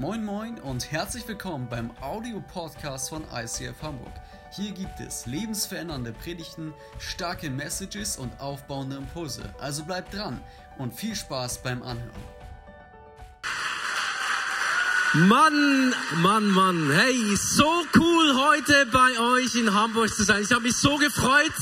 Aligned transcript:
Moin 0.00 0.24
Moin 0.24 0.58
und 0.60 0.90
herzlich 0.90 1.28
willkommen 1.28 1.68
beim 1.68 1.90
Audio-Podcast 2.00 3.10
von 3.10 3.22
ICF 3.34 3.82
Hamburg. 3.82 4.14
Hier 4.50 4.72
gibt 4.72 4.98
es 4.98 5.26
lebensverändernde 5.26 6.14
Predigten, 6.14 6.72
starke 6.98 7.50
Messages 7.50 8.16
und 8.16 8.32
aufbauende 8.40 8.96
Impulse. 8.96 9.42
Also 9.58 9.84
bleibt 9.84 10.14
dran 10.14 10.40
und 10.78 10.94
viel 10.94 11.14
Spaß 11.14 11.62
beim 11.62 11.82
Anhören. 11.82 12.22
Mann, 15.12 15.94
Mann, 16.22 16.48
Mann, 16.48 16.90
hey, 16.90 17.36
so 17.36 17.70
cool 17.94 18.34
heute 18.48 18.86
bei 18.90 19.20
euch 19.34 19.54
in 19.54 19.74
Hamburg 19.74 20.08
zu 20.08 20.24
sein. 20.24 20.42
Ich 20.42 20.50
habe 20.50 20.62
mich 20.62 20.76
so 20.76 20.96
gefreut 20.96 21.52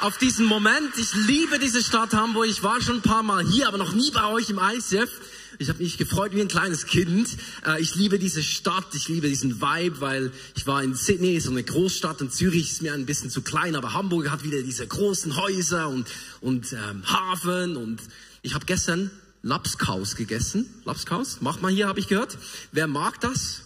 auf 0.00 0.18
diesen 0.18 0.46
Moment. 0.46 0.98
Ich 0.98 1.14
liebe 1.14 1.60
diese 1.60 1.84
Stadt 1.84 2.14
Hamburg. 2.14 2.46
Ich 2.46 2.64
war 2.64 2.80
schon 2.80 2.96
ein 2.96 3.02
paar 3.02 3.22
Mal 3.22 3.44
hier, 3.44 3.68
aber 3.68 3.78
noch 3.78 3.92
nie 3.92 4.10
bei 4.10 4.24
euch 4.24 4.50
im 4.50 4.58
ICF. 4.58 5.08
Ich 5.58 5.68
habe 5.68 5.82
mich 5.82 5.98
gefreut 5.98 6.32
wie 6.34 6.40
ein 6.40 6.48
kleines 6.48 6.86
Kind. 6.86 7.36
Äh, 7.66 7.80
ich 7.80 7.94
liebe 7.94 8.18
diese 8.18 8.42
Stadt, 8.42 8.94
ich 8.94 9.08
liebe 9.08 9.28
diesen 9.28 9.60
Vibe, 9.60 10.00
weil 10.00 10.32
ich 10.54 10.66
war 10.66 10.82
in 10.82 10.94
Sydney, 10.94 11.40
so 11.40 11.50
eine 11.50 11.62
Großstadt, 11.62 12.20
und 12.20 12.32
Zürich 12.32 12.70
ist 12.70 12.82
mir 12.82 12.94
ein 12.94 13.06
bisschen 13.06 13.30
zu 13.30 13.42
klein, 13.42 13.74
aber 13.74 13.92
Hamburg 13.92 14.30
hat 14.30 14.44
wieder 14.44 14.62
diese 14.62 14.86
großen 14.86 15.36
Häuser 15.36 15.88
und, 15.88 16.06
und 16.40 16.72
ähm, 16.72 17.02
Hafen. 17.04 17.76
Und 17.76 18.00
ich 18.42 18.54
habe 18.54 18.64
gestern 18.66 19.10
Lapskaus 19.42 20.16
gegessen. 20.16 20.66
Lapskaus, 20.84 21.40
macht 21.40 21.62
man 21.62 21.74
hier, 21.74 21.88
habe 21.88 21.98
ich 21.98 22.08
gehört. 22.08 22.38
Wer 22.72 22.86
mag 22.86 23.20
das? 23.20 23.62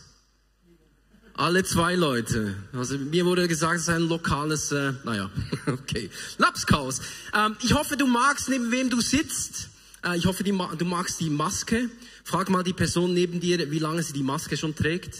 Alle 1.36 1.64
zwei 1.64 1.96
Leute. 1.96 2.54
Also 2.72 2.96
mir 2.96 3.26
wurde 3.26 3.48
gesagt, 3.48 3.76
es 3.76 3.82
ist 3.82 3.88
ein 3.88 4.08
lokales, 4.08 4.70
äh, 4.70 4.92
naja, 5.04 5.30
okay. 5.66 6.08
Lapskaus. 6.38 7.00
Ähm, 7.34 7.56
ich 7.60 7.74
hoffe, 7.74 7.96
du 7.96 8.06
magst, 8.06 8.48
neben 8.48 8.70
wem 8.70 8.88
du 8.88 9.00
sitzt. 9.00 9.68
Äh, 10.04 10.16
ich 10.16 10.26
hoffe, 10.26 10.44
du 10.44 10.84
magst 10.84 11.20
die 11.20 11.30
Maske. 11.30 11.88
Frag 12.24 12.50
mal 12.50 12.62
die 12.62 12.72
Person 12.72 13.14
neben 13.14 13.40
dir, 13.40 13.70
wie 13.70 13.78
lange 13.78 14.02
sie 14.02 14.12
die 14.12 14.22
Maske 14.22 14.56
schon 14.56 14.74
trägt. 14.74 15.16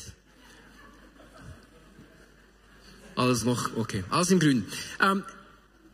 Alles 3.17 3.45
noch, 3.45 3.77
okay, 3.77 4.05
alles 4.11 4.31
im 4.31 4.41
Grün. 4.41 4.64
Ähm, 5.00 5.23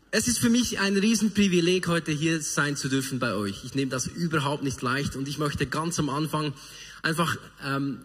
es 0.09 0.27
ist 0.27 0.39
für 0.39 0.49
mich 0.49 0.79
ein 0.79 0.97
Riesenprivileg, 0.97 1.87
heute 1.87 2.11
hier 2.11 2.41
sein 2.41 2.75
zu 2.75 2.89
dürfen 2.89 3.19
bei 3.19 3.33
euch. 3.33 3.63
Ich 3.63 3.75
nehme 3.75 3.91
das 3.91 4.07
überhaupt 4.07 4.63
nicht 4.63 4.81
leicht 4.81 5.15
und 5.15 5.27
ich 5.27 5.37
möchte 5.37 5.67
ganz 5.67 5.99
am 5.99 6.09
Anfang 6.09 6.53
einfach 7.03 7.37
ähm, 7.63 7.99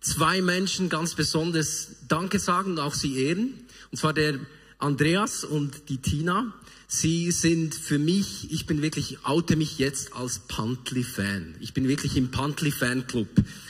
zwei 0.00 0.40
Menschen 0.40 0.88
ganz 0.88 1.14
besonders 1.14 1.96
Danke 2.08 2.38
sagen 2.38 2.72
und 2.72 2.78
auch 2.78 2.94
sie 2.94 3.22
ehren. 3.22 3.54
Und 3.90 3.98
zwar 3.98 4.14
der 4.14 4.38
Andreas 4.78 5.44
und 5.44 5.88
die 5.88 5.98
Tina. 5.98 6.54
Sie 6.92 7.30
sind 7.30 7.76
für 7.76 8.00
mich, 8.00 8.50
ich 8.50 8.66
bin 8.66 8.82
wirklich, 8.82 9.24
oute 9.24 9.54
mich 9.54 9.78
jetzt 9.78 10.12
als 10.12 10.40
Pantli-Fan. 10.40 11.54
Ich 11.60 11.72
bin 11.72 11.86
wirklich 11.86 12.16
im 12.16 12.32
Pantli-Fan-Club. 12.32 13.28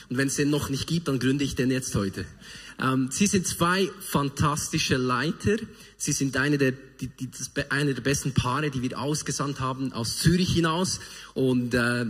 Und 0.09 0.17
wenn 0.17 0.25
es 0.25 0.37
den 0.37 0.49
noch 0.49 0.69
nicht 0.69 0.87
gibt, 0.87 1.07
dann 1.07 1.19
gründe 1.19 1.43
ich 1.43 1.53
den 1.53 1.69
jetzt 1.69 1.93
heute. 1.93 2.25
Ähm, 2.79 3.09
Sie 3.11 3.27
sind 3.27 3.45
zwei 3.45 3.91
fantastische 3.99 4.97
Leiter. 4.97 5.57
Sie 5.97 6.13
sind 6.13 6.35
eine 6.35 6.57
der, 6.57 6.71
die, 6.71 7.09
die, 7.09 7.29
das, 7.29 7.51
eine 7.69 7.93
der 7.93 8.01
besten 8.01 8.33
Paare, 8.33 8.71
die 8.71 8.81
wir 8.81 8.99
ausgesandt 8.99 9.59
haben 9.59 9.93
aus 9.93 10.17
Zürich 10.17 10.53
hinaus. 10.53 10.99
Und 11.35 11.75
äh, 11.75 12.07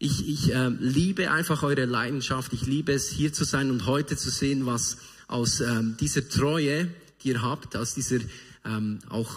ich, 0.00 0.28
ich 0.28 0.52
äh, 0.52 0.68
liebe 0.80 1.30
einfach 1.30 1.62
eure 1.62 1.84
Leidenschaft. 1.84 2.52
Ich 2.54 2.66
liebe 2.66 2.92
es, 2.92 3.08
hier 3.08 3.32
zu 3.32 3.44
sein 3.44 3.70
und 3.70 3.86
heute 3.86 4.16
zu 4.16 4.30
sehen, 4.30 4.66
was 4.66 4.96
aus 5.28 5.60
ähm, 5.60 5.96
dieser 6.00 6.28
Treue, 6.28 6.88
die 7.22 7.28
ihr 7.28 7.42
habt, 7.42 7.76
aus 7.76 7.94
dieser 7.94 8.18
ähm, 8.64 8.98
auch 9.08 9.30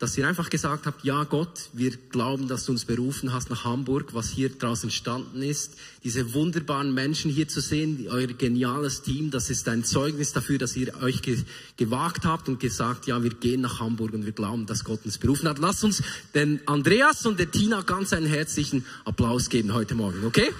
dass 0.00 0.16
ihr 0.16 0.26
einfach 0.26 0.48
gesagt 0.48 0.86
habt, 0.86 1.04
ja 1.04 1.24
Gott, 1.24 1.68
wir 1.74 1.92
glauben, 2.08 2.48
dass 2.48 2.64
du 2.64 2.72
uns 2.72 2.86
berufen 2.86 3.34
hast 3.34 3.50
nach 3.50 3.64
Hamburg, 3.64 4.14
was 4.14 4.30
hier 4.30 4.48
draußen 4.48 4.88
entstanden 4.88 5.42
ist. 5.42 5.74
Diese 6.02 6.32
wunderbaren 6.32 6.94
Menschen 6.94 7.30
hier 7.30 7.48
zu 7.48 7.60
sehen, 7.60 8.06
euer 8.08 8.28
geniales 8.28 9.02
Team, 9.02 9.30
das 9.30 9.50
ist 9.50 9.68
ein 9.68 9.84
Zeugnis 9.84 10.32
dafür, 10.32 10.56
dass 10.56 10.74
ihr 10.74 10.94
euch 11.02 11.20
ge 11.20 11.44
gewagt 11.76 12.24
habt 12.24 12.48
und 12.48 12.60
gesagt, 12.60 13.06
ja, 13.06 13.22
wir 13.22 13.30
gehen 13.30 13.60
nach 13.60 13.78
Hamburg 13.80 14.14
und 14.14 14.24
wir 14.24 14.32
glauben, 14.32 14.64
dass 14.64 14.84
Gott 14.84 15.04
uns 15.04 15.18
berufen 15.18 15.46
hat. 15.46 15.58
Lasst 15.58 15.84
uns 15.84 16.02
den 16.34 16.66
Andreas 16.66 17.26
und 17.26 17.38
der 17.38 17.50
Tina 17.50 17.82
ganz 17.82 18.14
einen 18.14 18.26
herzlichen 18.26 18.86
Applaus 19.04 19.50
geben 19.50 19.74
heute 19.74 19.94
Morgen, 19.94 20.24
okay? 20.24 20.50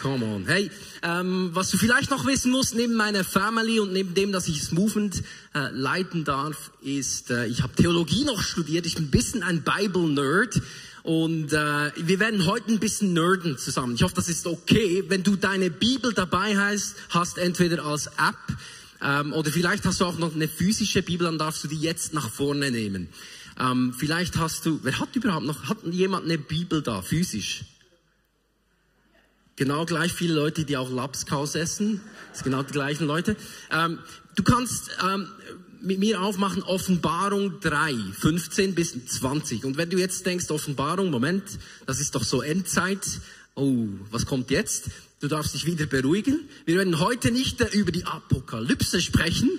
Come 0.00 0.24
on. 0.24 0.46
Hey, 0.46 0.70
ähm, 1.02 1.50
was 1.52 1.70
du 1.70 1.76
vielleicht 1.76 2.10
noch 2.10 2.24
wissen 2.24 2.50
musst, 2.50 2.74
neben 2.74 2.94
meiner 2.94 3.22
Family 3.22 3.80
und 3.80 3.92
neben 3.92 4.14
dem, 4.14 4.32
dass 4.32 4.48
ich 4.48 4.58
das 4.58 4.72
Movement 4.72 5.22
äh, 5.54 5.68
leiten 5.72 6.24
darf, 6.24 6.70
ist, 6.80 7.30
äh, 7.30 7.46
ich 7.46 7.62
habe 7.62 7.74
Theologie 7.74 8.24
noch 8.24 8.40
studiert. 8.40 8.86
Ich 8.86 8.94
bin 8.94 9.04
ein 9.04 9.10
bisschen 9.10 9.42
ein 9.42 9.62
Bible-Nerd. 9.62 10.62
Und 11.02 11.52
äh, 11.52 11.92
wir 11.96 12.18
werden 12.18 12.46
heute 12.46 12.72
ein 12.72 12.78
bisschen 12.78 13.12
nerden 13.12 13.58
zusammen. 13.58 13.94
Ich 13.94 14.02
hoffe, 14.02 14.14
das 14.14 14.30
ist 14.30 14.46
okay. 14.46 15.04
Wenn 15.08 15.22
du 15.22 15.36
deine 15.36 15.70
Bibel 15.70 16.14
dabei 16.14 16.56
hast, 16.56 16.96
hast 17.10 17.36
entweder 17.36 17.84
als 17.84 18.06
App 18.06 18.56
ähm, 19.02 19.34
oder 19.34 19.50
vielleicht 19.50 19.84
hast 19.84 20.00
du 20.00 20.06
auch 20.06 20.18
noch 20.18 20.34
eine 20.34 20.48
physische 20.48 21.02
Bibel, 21.02 21.26
dann 21.26 21.38
darfst 21.38 21.62
du 21.64 21.68
die 21.68 21.80
jetzt 21.80 22.14
nach 22.14 22.30
vorne 22.30 22.70
nehmen. 22.70 23.08
Ähm, 23.58 23.94
vielleicht 23.96 24.38
hast 24.38 24.64
du, 24.64 24.80
wer 24.82 24.98
hat 24.98 25.14
überhaupt 25.14 25.44
noch, 25.44 25.68
hat 25.68 25.78
jemand 25.90 26.24
eine 26.24 26.38
Bibel 26.38 26.80
da, 26.80 27.02
physisch? 27.02 27.64
Genau 29.60 29.84
gleich 29.84 30.14
viele 30.14 30.32
Leute, 30.32 30.64
die 30.64 30.78
auch 30.78 30.90
Lapskaus 30.90 31.54
essen. 31.54 32.00
Das 32.30 32.38
sind 32.38 32.44
genau 32.44 32.62
die 32.62 32.72
gleichen 32.72 33.06
Leute. 33.06 33.36
Ähm, 33.70 33.98
du 34.34 34.42
kannst 34.42 34.90
ähm, 35.06 35.28
mit 35.82 35.98
mir 35.98 36.22
aufmachen 36.22 36.62
Offenbarung 36.62 37.60
3, 37.60 37.92
15 38.18 38.74
bis 38.74 38.94
20. 39.04 39.66
Und 39.66 39.76
wenn 39.76 39.90
du 39.90 39.98
jetzt 39.98 40.24
denkst, 40.24 40.50
Offenbarung, 40.50 41.10
Moment, 41.10 41.42
das 41.84 42.00
ist 42.00 42.14
doch 42.14 42.24
so 42.24 42.40
Endzeit. 42.40 43.06
Oh, 43.54 43.84
was 44.10 44.24
kommt 44.24 44.50
jetzt? 44.50 44.84
Du 45.20 45.28
darfst 45.28 45.52
dich 45.52 45.66
wieder 45.66 45.84
beruhigen. 45.84 46.48
Wir 46.64 46.76
werden 46.76 46.98
heute 46.98 47.30
nicht 47.30 47.60
über 47.74 47.92
die 47.92 48.06
Apokalypse 48.06 49.02
sprechen, 49.02 49.50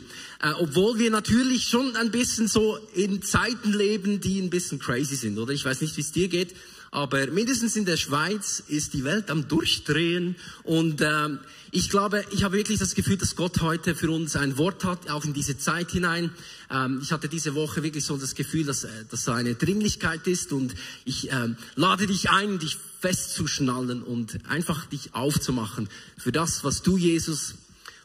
äh, 0.41 0.49
obwohl 0.53 0.97
wir 0.97 1.11
natürlich 1.11 1.65
schon 1.65 1.95
ein 1.95 2.09
bisschen 2.09 2.47
so 2.47 2.75
in 2.95 3.21
Zeiten 3.21 3.71
leben, 3.71 4.19
die 4.19 4.41
ein 4.41 4.49
bisschen 4.49 4.79
crazy 4.79 5.15
sind, 5.15 5.37
oder? 5.37 5.53
Ich 5.53 5.63
weiß 5.63 5.79
nicht, 5.81 5.95
wie 5.95 6.01
es 6.01 6.11
dir 6.11 6.27
geht, 6.27 6.55
aber 6.91 7.27
mindestens 7.27 7.77
in 7.77 7.85
der 7.85 7.95
Schweiz 7.95 8.61
ist 8.67 8.93
die 8.93 9.05
Welt 9.05 9.31
am 9.31 9.47
Durchdrehen 9.47 10.35
und 10.63 11.01
ähm, 11.01 11.39
ich 11.71 11.89
glaube, 11.89 12.25
ich 12.31 12.43
habe 12.43 12.57
wirklich 12.57 12.79
das 12.79 12.95
Gefühl, 12.95 13.15
dass 13.15 13.37
Gott 13.37 13.61
heute 13.61 13.95
für 13.95 14.11
uns 14.11 14.35
ein 14.35 14.57
Wort 14.57 14.83
hat, 14.83 15.09
auch 15.09 15.23
in 15.23 15.33
diese 15.33 15.57
Zeit 15.57 15.91
hinein. 15.91 16.31
Ähm, 16.69 16.99
ich 17.01 17.13
hatte 17.13 17.29
diese 17.29 17.55
Woche 17.55 17.81
wirklich 17.81 18.03
so 18.03 18.17
das 18.17 18.35
Gefühl, 18.35 18.65
dass, 18.65 18.83
äh, 18.83 18.89
dass 19.09 19.23
da 19.23 19.35
eine 19.35 19.55
Dringlichkeit 19.55 20.27
ist 20.27 20.51
und 20.51 20.75
ich 21.05 21.31
ähm, 21.31 21.55
lade 21.75 22.07
dich 22.07 22.29
ein, 22.29 22.59
dich 22.59 22.77
festzuschnallen 22.99 24.03
und 24.03 24.45
einfach 24.49 24.85
dich 24.85 25.15
aufzumachen 25.15 25.87
für 26.17 26.33
das, 26.33 26.65
was 26.65 26.81
du, 26.81 26.97
Jesus, 26.97 27.55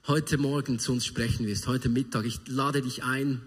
heute 0.06 0.38
Morgen 0.38 0.78
zu 0.78 0.92
uns 0.92 1.04
sprechen 1.04 1.44
wirst, 1.48 1.66
heute 1.66 1.88
Mittag. 1.88 2.24
Ich 2.24 2.38
lade 2.46 2.82
dich 2.82 3.02
ein 3.02 3.40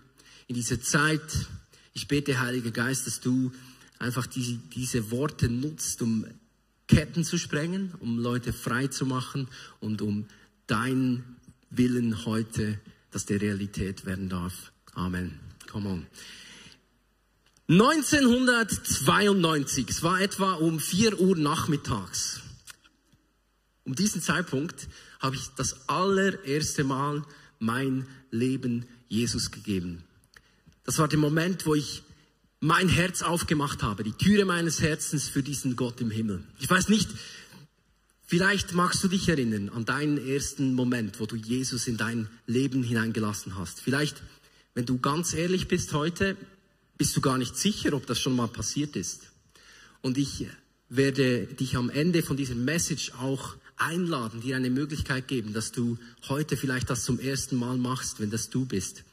in 0.48 0.56
diese 0.56 0.82
Zeit. 0.82 1.48
Ich 1.94 2.10
bete, 2.10 2.42
Heiliger 2.42 2.72
Geist, 2.72 3.08
dass 3.08 3.22
du 3.22 3.54
einfach 4.00 4.26
die, 4.26 4.58
diese 4.74 5.12
Worte 5.12 5.48
nutzt, 5.50 6.02
um 6.02 6.26
Ketten 6.88 7.24
zu 7.24 7.38
sprengen, 7.38 7.94
um 8.00 8.18
Leute 8.18 8.52
frei 8.54 8.88
zu 8.88 9.06
machen 9.06 9.48
und 9.80 10.02
um 10.02 10.26
dein 10.66 11.24
Willen 11.70 12.26
heute, 12.26 12.80
dass 13.12 13.26
der 13.26 13.42
Realität 13.42 14.06
werden 14.06 14.30
darf. 14.30 14.72
Amen. 14.96 15.40
Come 15.72 15.90
on. 15.90 16.08
1992, 17.68 19.90
es 19.90 20.02
war 20.02 20.20
etwa 20.20 20.54
um 20.54 20.80
4 20.80 21.20
Uhr 21.20 21.38
nachmittags. 21.38 22.42
Um 23.84 23.94
diesen 23.94 24.24
Zeitpunkt 24.24 24.88
habe 25.20 25.36
ich 25.36 25.50
das 25.56 25.88
allererste 25.88 26.84
Mal 26.84 27.24
mein 27.60 28.08
Leben 28.32 28.88
Jesus 29.08 29.52
gegeben. 29.52 30.04
Das 30.84 30.98
war 30.98 31.08
der 31.08 31.20
Moment, 31.20 31.68
wo 31.68 31.76
ich 31.76 32.02
mein 32.60 32.90
Herz 32.90 33.22
aufgemacht 33.22 33.84
habe, 33.84 34.04
die 34.04 34.14
Türe 34.14 34.46
meines 34.46 34.82
Herzens 34.82 35.30
für 35.30 35.44
diesen 35.44 35.76
Gott 35.76 36.02
im 36.02 36.12
Himmel. 36.12 36.44
Ich 36.60 36.70
weiß 36.70 36.90
nicht, 36.90 37.10
vielleicht 38.26 38.74
magst 38.74 39.04
du 39.04 39.08
dich 39.08 39.30
erinnern 39.30 39.70
an 39.70 39.86
deinen 39.86 40.18
ersten 40.18 40.74
Moment, 40.74 41.20
wo 41.20 41.26
du 41.26 41.38
Jesus 41.38 41.88
in 41.88 41.98
dein 41.98 42.28
Leben 42.48 42.84
hineingelassen 42.84 43.58
hast. 43.58 43.80
Vielleicht, 43.80 44.22
wenn 44.74 44.86
du 44.86 45.00
ganz 45.00 45.34
ehrlich 45.34 45.68
bist 45.68 45.94
heute, 45.94 46.36
bist 46.98 47.16
du 47.16 47.22
gar 47.22 47.38
nicht 47.38 47.56
sicher, 47.56 47.94
ob 47.94 48.06
das 48.08 48.20
schon 48.20 48.36
mal 48.36 48.50
passiert 48.50 48.98
ist. 48.98 49.30
Und 50.02 50.18
ich 50.18 50.48
werde 50.90 51.46
dich 51.46 51.78
am 51.78 51.90
Ende 51.90 52.24
von 52.24 52.36
dieser 52.36 52.56
Message 52.56 53.14
auch 53.14 53.56
einladen, 53.78 54.42
dir 54.42 54.58
eine 54.58 54.70
Möglichkeit 54.70 55.30
geben, 55.30 55.54
dass 55.54 55.72
du 55.72 55.98
heute 56.28 56.58
vielleicht 56.58 56.90
das 56.90 57.06
zum 57.06 57.20
ersten 57.20 57.56
Mal 57.56 57.78
machst, 57.78 58.20
wenn 58.20 58.32
das 58.32 58.50
du 58.50 58.66
bist. 58.66 59.06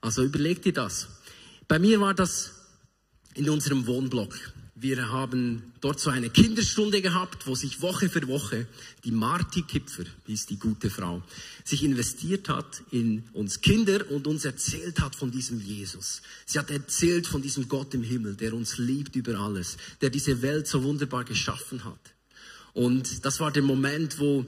Also 0.00 0.22
überleg 0.22 0.62
dir 0.62 0.72
das. 0.72 1.08
Bei 1.66 1.78
mir 1.78 2.00
war 2.00 2.14
das 2.14 2.57
in 3.34 3.48
unserem 3.48 3.86
Wohnblock. 3.86 4.34
Wir 4.80 5.10
haben 5.10 5.72
dort 5.80 5.98
so 5.98 6.08
eine 6.08 6.30
Kinderstunde 6.30 7.02
gehabt, 7.02 7.48
wo 7.48 7.56
sich 7.56 7.82
Woche 7.82 8.08
für 8.08 8.28
Woche 8.28 8.68
die 9.02 9.10
Marti 9.10 9.62
Kipfer, 9.62 10.04
die 10.28 10.34
ist 10.34 10.50
die 10.50 10.58
gute 10.58 10.88
Frau, 10.88 11.20
sich 11.64 11.82
investiert 11.82 12.48
hat 12.48 12.84
in 12.92 13.24
uns 13.32 13.60
Kinder 13.60 14.08
und 14.08 14.28
uns 14.28 14.44
erzählt 14.44 15.00
hat 15.00 15.16
von 15.16 15.32
diesem 15.32 15.60
Jesus. 15.60 16.22
Sie 16.46 16.60
hat 16.60 16.70
erzählt 16.70 17.26
von 17.26 17.42
diesem 17.42 17.68
Gott 17.68 17.92
im 17.94 18.04
Himmel, 18.04 18.36
der 18.36 18.54
uns 18.54 18.78
liebt 18.78 19.16
über 19.16 19.40
alles, 19.40 19.78
der 20.00 20.10
diese 20.10 20.42
Welt 20.42 20.68
so 20.68 20.84
wunderbar 20.84 21.24
geschaffen 21.24 21.84
hat. 21.84 22.14
Und 22.72 23.24
das 23.24 23.40
war 23.40 23.50
der 23.50 23.64
Moment, 23.64 24.20
wo 24.20 24.46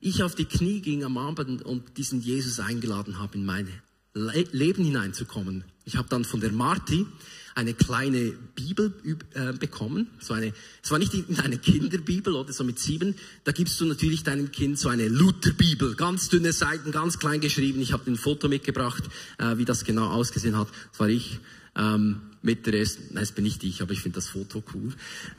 ich 0.00 0.24
auf 0.24 0.34
die 0.34 0.46
Knie 0.46 0.80
ging 0.80 1.04
am 1.04 1.16
Abend 1.16 1.62
und 1.62 1.96
diesen 1.96 2.20
Jesus 2.20 2.58
eingeladen 2.58 3.20
habe, 3.20 3.38
in 3.38 3.44
mein 3.44 3.68
Leben 4.14 4.84
hineinzukommen. 4.84 5.62
Ich 5.84 5.96
habe 5.96 6.08
dann 6.08 6.24
von 6.24 6.40
der 6.40 6.50
Marti 6.50 7.06
eine 7.54 7.74
kleine 7.74 8.32
Bibel 8.54 8.92
äh, 9.34 9.52
bekommen. 9.52 10.08
So 10.20 10.34
eine, 10.34 10.52
es 10.82 10.90
war 10.90 10.98
nicht 10.98 11.12
eine 11.38 11.58
Kinderbibel 11.58 12.34
oder 12.34 12.52
so 12.52 12.64
mit 12.64 12.78
sieben. 12.78 13.14
Da 13.44 13.52
gibst 13.52 13.80
du 13.80 13.84
natürlich 13.84 14.22
deinem 14.22 14.50
Kind 14.52 14.78
so 14.78 14.88
eine 14.88 15.08
Lutherbibel, 15.08 15.94
ganz 15.94 16.28
dünne 16.28 16.52
Seiten, 16.52 16.92
ganz 16.92 17.18
klein 17.18 17.40
geschrieben. 17.40 17.80
Ich 17.80 17.92
habe 17.92 18.10
ein 18.10 18.16
Foto 18.16 18.48
mitgebracht, 18.48 19.04
äh, 19.38 19.56
wie 19.58 19.64
das 19.64 19.84
genau 19.84 20.08
ausgesehen 20.08 20.56
hat. 20.56 20.68
Das 20.90 21.00
war 21.00 21.08
ich 21.08 21.40
ähm, 21.76 22.22
mit 22.42 22.66
der 22.66 22.74
ersten. 22.74 23.14
Nein, 23.14 23.22
das 23.22 23.32
bin 23.32 23.44
nicht 23.44 23.62
ich, 23.64 23.82
aber 23.82 23.92
ich 23.92 24.00
finde 24.00 24.16
das 24.16 24.28
Foto 24.28 24.62
cool. 24.74 24.94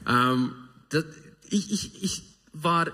Ähm, 0.08 0.54
das, 0.90 1.06
ich, 1.50 1.72
ich, 1.72 2.04
ich 2.04 2.24
war 2.54 2.92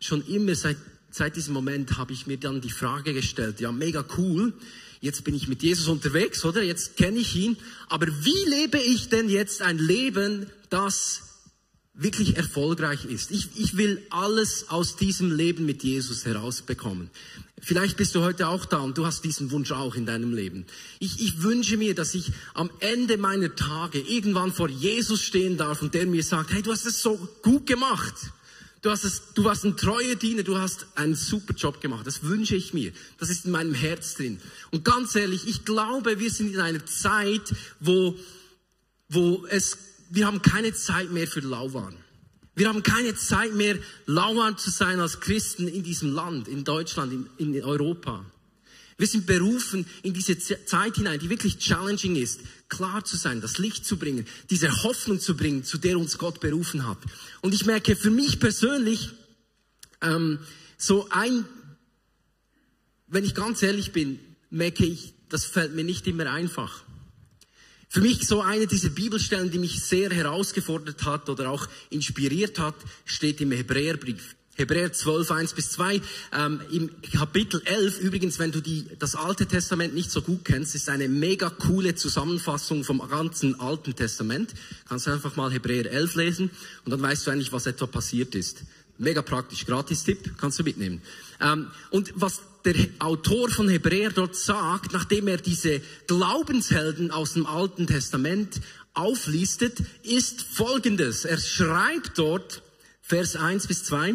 schon 0.00 0.24
immer 0.26 0.54
seit 0.54 0.76
seit 1.12 1.36
diesem 1.36 1.52
Moment 1.54 1.98
habe 1.98 2.12
ich 2.12 2.26
mir 2.26 2.38
dann 2.38 2.60
die 2.60 2.70
Frage 2.70 3.12
gestellt, 3.12 3.60
ja, 3.60 3.70
mega 3.70 4.04
cool, 4.16 4.54
jetzt 5.02 5.24
bin 5.24 5.34
ich 5.34 5.48
mit 5.48 5.62
Jesus 5.62 5.88
unterwegs, 5.88 6.44
oder? 6.46 6.62
Jetzt 6.62 6.96
kenne 6.96 7.18
ich 7.18 7.36
ihn. 7.36 7.58
Aber 7.88 8.06
wie 8.06 8.48
lebe 8.48 8.78
ich 8.78 9.10
denn 9.10 9.28
jetzt 9.28 9.60
ein 9.60 9.76
Leben, 9.76 10.46
das 10.70 11.22
wirklich 11.92 12.36
erfolgreich 12.36 13.04
ist? 13.04 13.32
Ich, 13.32 13.48
ich 13.56 13.76
will 13.76 14.00
alles 14.08 14.70
aus 14.70 14.96
diesem 14.96 15.30
Leben 15.30 15.66
mit 15.66 15.82
Jesus 15.82 16.24
herausbekommen. 16.24 17.10
Vielleicht 17.60 17.96
bist 17.96 18.14
du 18.14 18.22
heute 18.22 18.48
auch 18.48 18.64
da 18.64 18.78
und 18.78 18.96
du 18.96 19.04
hast 19.04 19.24
diesen 19.24 19.50
Wunsch 19.50 19.72
auch 19.72 19.96
in 19.96 20.06
deinem 20.06 20.34
Leben. 20.34 20.66
Ich, 21.00 21.20
ich 21.20 21.42
wünsche 21.42 21.76
mir, 21.76 21.94
dass 21.94 22.14
ich 22.14 22.32
am 22.54 22.70
Ende 22.78 23.18
meiner 23.18 23.54
Tage 23.54 23.98
irgendwann 23.98 24.52
vor 24.52 24.68
Jesus 24.68 25.20
stehen 25.20 25.56
darf 25.56 25.82
und 25.82 25.94
der 25.94 26.06
mir 26.06 26.22
sagt, 26.22 26.52
hey, 26.52 26.62
du 26.62 26.72
hast 26.72 26.86
es 26.86 27.02
so 27.02 27.28
gut 27.42 27.66
gemacht. 27.66 28.14
Du, 28.82 28.90
hast 28.90 29.04
es, 29.04 29.22
du 29.34 29.44
warst 29.44 29.64
ein 29.64 29.76
treuer 29.76 30.16
Diener, 30.16 30.42
du 30.42 30.58
hast 30.58 30.86
einen 30.96 31.14
super 31.14 31.54
Job 31.54 31.80
gemacht. 31.80 32.04
Das 32.04 32.24
wünsche 32.24 32.56
ich 32.56 32.74
mir. 32.74 32.92
Das 33.18 33.30
ist 33.30 33.44
in 33.44 33.52
meinem 33.52 33.74
Herz 33.74 34.16
drin. 34.16 34.40
Und 34.72 34.84
ganz 34.84 35.14
ehrlich, 35.14 35.46
ich 35.46 35.64
glaube, 35.64 36.18
wir 36.18 36.30
sind 36.30 36.52
in 36.52 36.60
einer 36.60 36.84
Zeit, 36.84 37.54
wo, 37.78 38.16
wo 39.08 39.46
es, 39.46 39.78
wir 40.10 40.26
haben 40.26 40.42
keine 40.42 40.74
Zeit 40.74 41.12
mehr 41.12 41.28
für 41.28 41.40
Lauwarm. 41.40 41.94
Wir 42.56 42.68
haben 42.68 42.82
keine 42.82 43.14
Zeit 43.14 43.54
mehr, 43.54 43.78
Lauwarm 44.06 44.58
zu 44.58 44.70
sein 44.70 44.98
als 44.98 45.20
Christen 45.20 45.68
in 45.68 45.84
diesem 45.84 46.12
Land, 46.12 46.48
in 46.48 46.64
Deutschland, 46.64 47.12
in, 47.12 47.54
in 47.54 47.64
Europa. 47.64 48.26
Wir 49.02 49.08
sind 49.08 49.26
berufen, 49.26 49.84
in 50.04 50.14
diese 50.14 50.38
Zeit 50.38 50.94
hinein, 50.94 51.18
die 51.18 51.28
wirklich 51.28 51.58
challenging 51.58 52.14
ist, 52.14 52.38
klar 52.68 53.04
zu 53.04 53.16
sein, 53.16 53.40
das 53.40 53.58
Licht 53.58 53.84
zu 53.84 53.96
bringen, 53.96 54.28
diese 54.48 54.84
Hoffnung 54.84 55.18
zu 55.18 55.36
bringen, 55.36 55.64
zu 55.64 55.76
der 55.76 55.98
uns 55.98 56.18
Gott 56.18 56.38
berufen 56.38 56.86
hat. 56.86 56.98
Und 57.40 57.52
ich 57.52 57.66
merke 57.66 57.96
für 57.96 58.12
mich 58.12 58.38
persönlich, 58.38 59.10
ähm, 60.02 60.38
so 60.78 61.08
ein, 61.10 61.44
wenn 63.08 63.24
ich 63.24 63.34
ganz 63.34 63.60
ehrlich 63.64 63.90
bin, 63.90 64.20
merke 64.50 64.86
ich, 64.86 65.14
das 65.28 65.46
fällt 65.46 65.74
mir 65.74 65.82
nicht 65.82 66.06
immer 66.06 66.30
einfach. 66.30 66.84
Für 67.88 68.02
mich 68.02 68.24
so 68.24 68.40
eine 68.40 68.68
dieser 68.68 68.90
Bibelstellen, 68.90 69.50
die 69.50 69.58
mich 69.58 69.82
sehr 69.82 70.10
herausgefordert 70.10 71.04
hat 71.04 71.28
oder 71.28 71.50
auch 71.50 71.66
inspiriert 71.90 72.60
hat, 72.60 72.76
steht 73.04 73.40
im 73.40 73.50
Hebräerbrief. 73.50 74.36
Hebräer 74.54 74.92
12, 74.92 75.30
1 75.30 75.54
bis 75.54 75.70
2. 75.70 76.02
Ähm, 76.32 76.60
Im 76.70 76.90
Kapitel 77.10 77.62
11, 77.64 78.00
übrigens, 78.00 78.38
wenn 78.38 78.52
du 78.52 78.60
die, 78.60 78.86
das 78.98 79.14
Alte 79.14 79.46
Testament 79.46 79.94
nicht 79.94 80.10
so 80.10 80.20
gut 80.20 80.44
kennst, 80.44 80.74
ist 80.74 80.90
eine 80.90 81.08
mega 81.08 81.48
coole 81.48 81.94
Zusammenfassung 81.94 82.84
vom 82.84 82.98
ganzen 83.08 83.58
Alten 83.60 83.96
Testament. 83.96 84.52
Kannst 84.86 85.06
du 85.06 85.10
einfach 85.12 85.36
mal 85.36 85.50
Hebräer 85.50 85.90
11 85.90 86.14
lesen 86.16 86.50
und 86.84 86.90
dann 86.90 87.00
weißt 87.00 87.26
du 87.26 87.30
eigentlich, 87.30 87.52
was 87.52 87.66
etwa 87.66 87.86
passiert 87.86 88.34
ist. 88.34 88.64
Mega 88.98 89.22
praktisch, 89.22 89.64
Gratis-Tipp, 89.64 90.34
kannst 90.36 90.58
du 90.58 90.64
mitnehmen. 90.64 91.00
Ähm, 91.40 91.70
und 91.90 92.12
was 92.14 92.42
der 92.66 92.74
Autor 92.98 93.48
von 93.48 93.70
Hebräer 93.70 94.10
dort 94.10 94.36
sagt, 94.36 94.92
nachdem 94.92 95.28
er 95.28 95.38
diese 95.38 95.80
Glaubenshelden 96.06 97.10
aus 97.10 97.32
dem 97.32 97.46
Alten 97.46 97.86
Testament 97.86 98.60
auflistet, 98.92 99.78
ist 100.02 100.42
folgendes. 100.42 101.24
Er 101.24 101.38
schreibt 101.38 102.18
dort, 102.18 102.62
Vers 103.00 103.34
1 103.34 103.66
bis 103.66 103.84
2, 103.84 104.14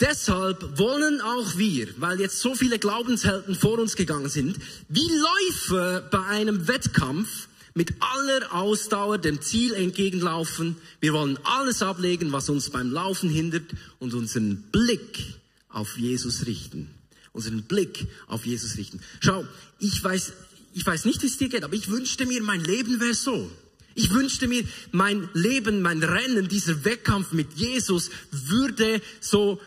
Deshalb 0.00 0.78
wollen 0.78 1.22
auch 1.22 1.56
wir, 1.56 1.88
weil 1.96 2.20
jetzt 2.20 2.40
so 2.40 2.54
viele 2.54 2.78
Glaubenshelden 2.78 3.54
vor 3.54 3.78
uns 3.78 3.96
gegangen 3.96 4.28
sind, 4.28 4.58
wie 4.88 5.08
Läufer 5.08 6.02
bei 6.10 6.22
einem 6.26 6.68
Wettkampf 6.68 7.48
mit 7.72 7.94
aller 8.00 8.54
Ausdauer 8.54 9.18
dem 9.18 9.40
Ziel 9.40 9.72
entgegenlaufen. 9.72 10.76
Wir 11.00 11.14
wollen 11.14 11.38
alles 11.44 11.82
ablegen, 11.82 12.32
was 12.32 12.48
uns 12.50 12.70
beim 12.70 12.90
Laufen 12.90 13.30
hindert 13.30 13.70
und 13.98 14.12
unseren 14.12 14.62
Blick 14.70 15.24
auf 15.70 15.96
Jesus 15.96 16.46
richten. 16.46 16.90
Unseren 17.32 17.62
Blick 17.62 18.06
auf 18.26 18.44
Jesus 18.44 18.76
richten. 18.76 19.00
Schau, 19.20 19.46
ich 19.78 20.02
weiß, 20.02 20.32
ich 20.74 20.86
weiß 20.86 21.06
nicht, 21.06 21.22
wie 21.22 21.26
es 21.26 21.38
dir 21.38 21.48
geht, 21.48 21.64
aber 21.64 21.74
ich 21.74 21.88
wünschte 21.88 22.26
mir, 22.26 22.42
mein 22.42 22.62
Leben 22.64 23.00
wäre 23.00 23.14
so. 23.14 23.50
Ich 23.94 24.10
wünschte 24.12 24.46
mir, 24.46 24.62
mein 24.92 25.28
Leben, 25.32 25.80
mein 25.80 26.02
Rennen, 26.02 26.48
dieser 26.48 26.84
Wettkampf 26.84 27.32
mit 27.32 27.54
Jesus 27.54 28.10
würde 28.30 29.00
so 29.20 29.58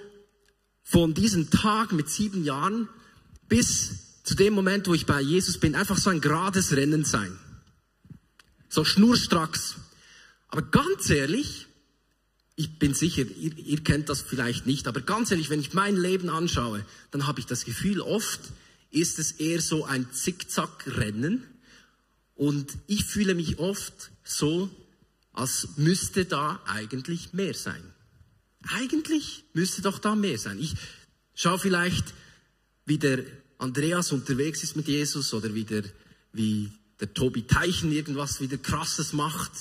von 0.90 1.14
diesem 1.14 1.52
Tag 1.52 1.92
mit 1.92 2.10
sieben 2.10 2.44
Jahren 2.44 2.90
bis 3.48 4.22
zu 4.24 4.34
dem 4.34 4.54
Moment, 4.54 4.88
wo 4.88 4.96
ich 4.96 5.06
bei 5.06 5.22
Jesus 5.22 5.60
bin, 5.60 5.76
einfach 5.76 6.00
so 6.00 6.10
ein 6.10 6.20
gerades 6.20 6.76
Rennen 6.76 7.06
sein. 7.06 7.38
So 8.70 8.84
schnurstracks. 8.84 9.76
Aber 10.48 10.64
ganz 10.64 11.12
ehrlich, 11.12 11.68
ich 12.56 12.80
bin 12.80 12.96
sicher, 12.96 13.22
ihr, 13.22 13.56
ihr 13.56 13.84
kennt 13.84 14.10
das 14.10 14.22
vielleicht 14.22 14.66
nicht, 14.66 14.88
aber 14.88 15.02
ganz 15.02 15.30
ehrlich, 15.30 15.52
wenn 15.52 15.60
ich 15.60 15.74
mein 15.74 15.96
Leben 15.96 16.28
anschaue, 16.30 16.84
dann 17.12 17.28
habe 17.28 17.40
ich 17.40 17.46
das 17.46 17.66
Gefühl, 17.66 18.02
oft 18.02 18.40
ist 18.90 19.20
es 19.20 19.34
eher 19.34 19.62
so 19.62 19.86
ein 19.86 20.12
Zickzack-Rennen. 20.12 21.44
Und 22.34 22.80
ich 22.88 23.06
fühle 23.06 23.36
mich 23.36 23.60
oft 23.60 24.10
so, 24.24 24.72
als 25.34 25.70
müsste 25.78 26.26
da 26.26 26.60
eigentlich 26.66 27.32
mehr 27.34 27.54
sein. 27.54 27.84
Eigentlich 28.68 29.46
müsste 29.54 29.82
doch 29.82 30.00
da 30.00 30.16
mehr 30.16 30.38
sein. 30.38 30.60
Ich 30.60 30.74
schaue 31.34 31.60
vielleicht, 31.60 32.14
wie 32.86 32.98
der 32.98 33.24
Andreas 33.58 34.12
unterwegs 34.12 34.64
ist 34.64 34.76
mit 34.76 34.88
Jesus 34.88 35.34
oder 35.34 35.54
wie 35.54 35.64
der, 35.64 35.84
wie 36.34 36.72
der 37.00 37.14
Tobi 37.14 37.44
Teichen 37.44 37.92
irgendwas 37.92 38.42
wieder 38.42 38.58
krasses 38.58 39.14
macht, 39.14 39.52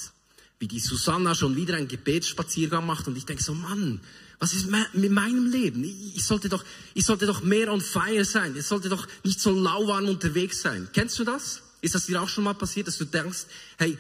wie 0.59 0.69
die 0.69 0.81
Susanna 0.81 1.35
schon 1.35 1.55
wieder 1.57 1.77
einen 1.77 1.89
Gebetsspaziergang 1.89 2.85
macht 2.85 3.07
und 3.07 3.17
ich 3.17 3.27
denke 3.27 3.43
so, 3.43 3.55
Mann, 3.55 4.01
was 4.41 4.53
ist 4.53 4.69
mit 4.93 5.11
meinem 5.11 5.51
Leben? 5.51 5.83
Ich 5.85 6.25
sollte 6.25 6.49
doch, 6.49 6.65
ich 6.95 7.05
sollte 7.05 7.27
doch 7.27 7.43
mehr 7.43 7.73
on 7.73 7.81
fire 7.81 8.25
sein. 8.25 8.57
Ich 8.57 8.67
sollte 8.67 8.89
doch 8.89 9.07
nicht 9.25 9.41
so 9.41 9.51
lauwarm 9.51 10.07
unterwegs 10.07 10.63
sein. 10.63 10.89
Kennst 10.93 11.19
du 11.19 11.25
das? 11.25 11.63
Ist 11.81 11.95
das 11.95 12.07
dir 12.07 12.23
auch 12.23 12.29
schon 12.29 12.45
mal 12.45 12.55
passiert, 12.55 12.87
dass 12.87 12.99
du 12.99 13.05
denkst, 13.05 13.47
hey, 13.79 13.99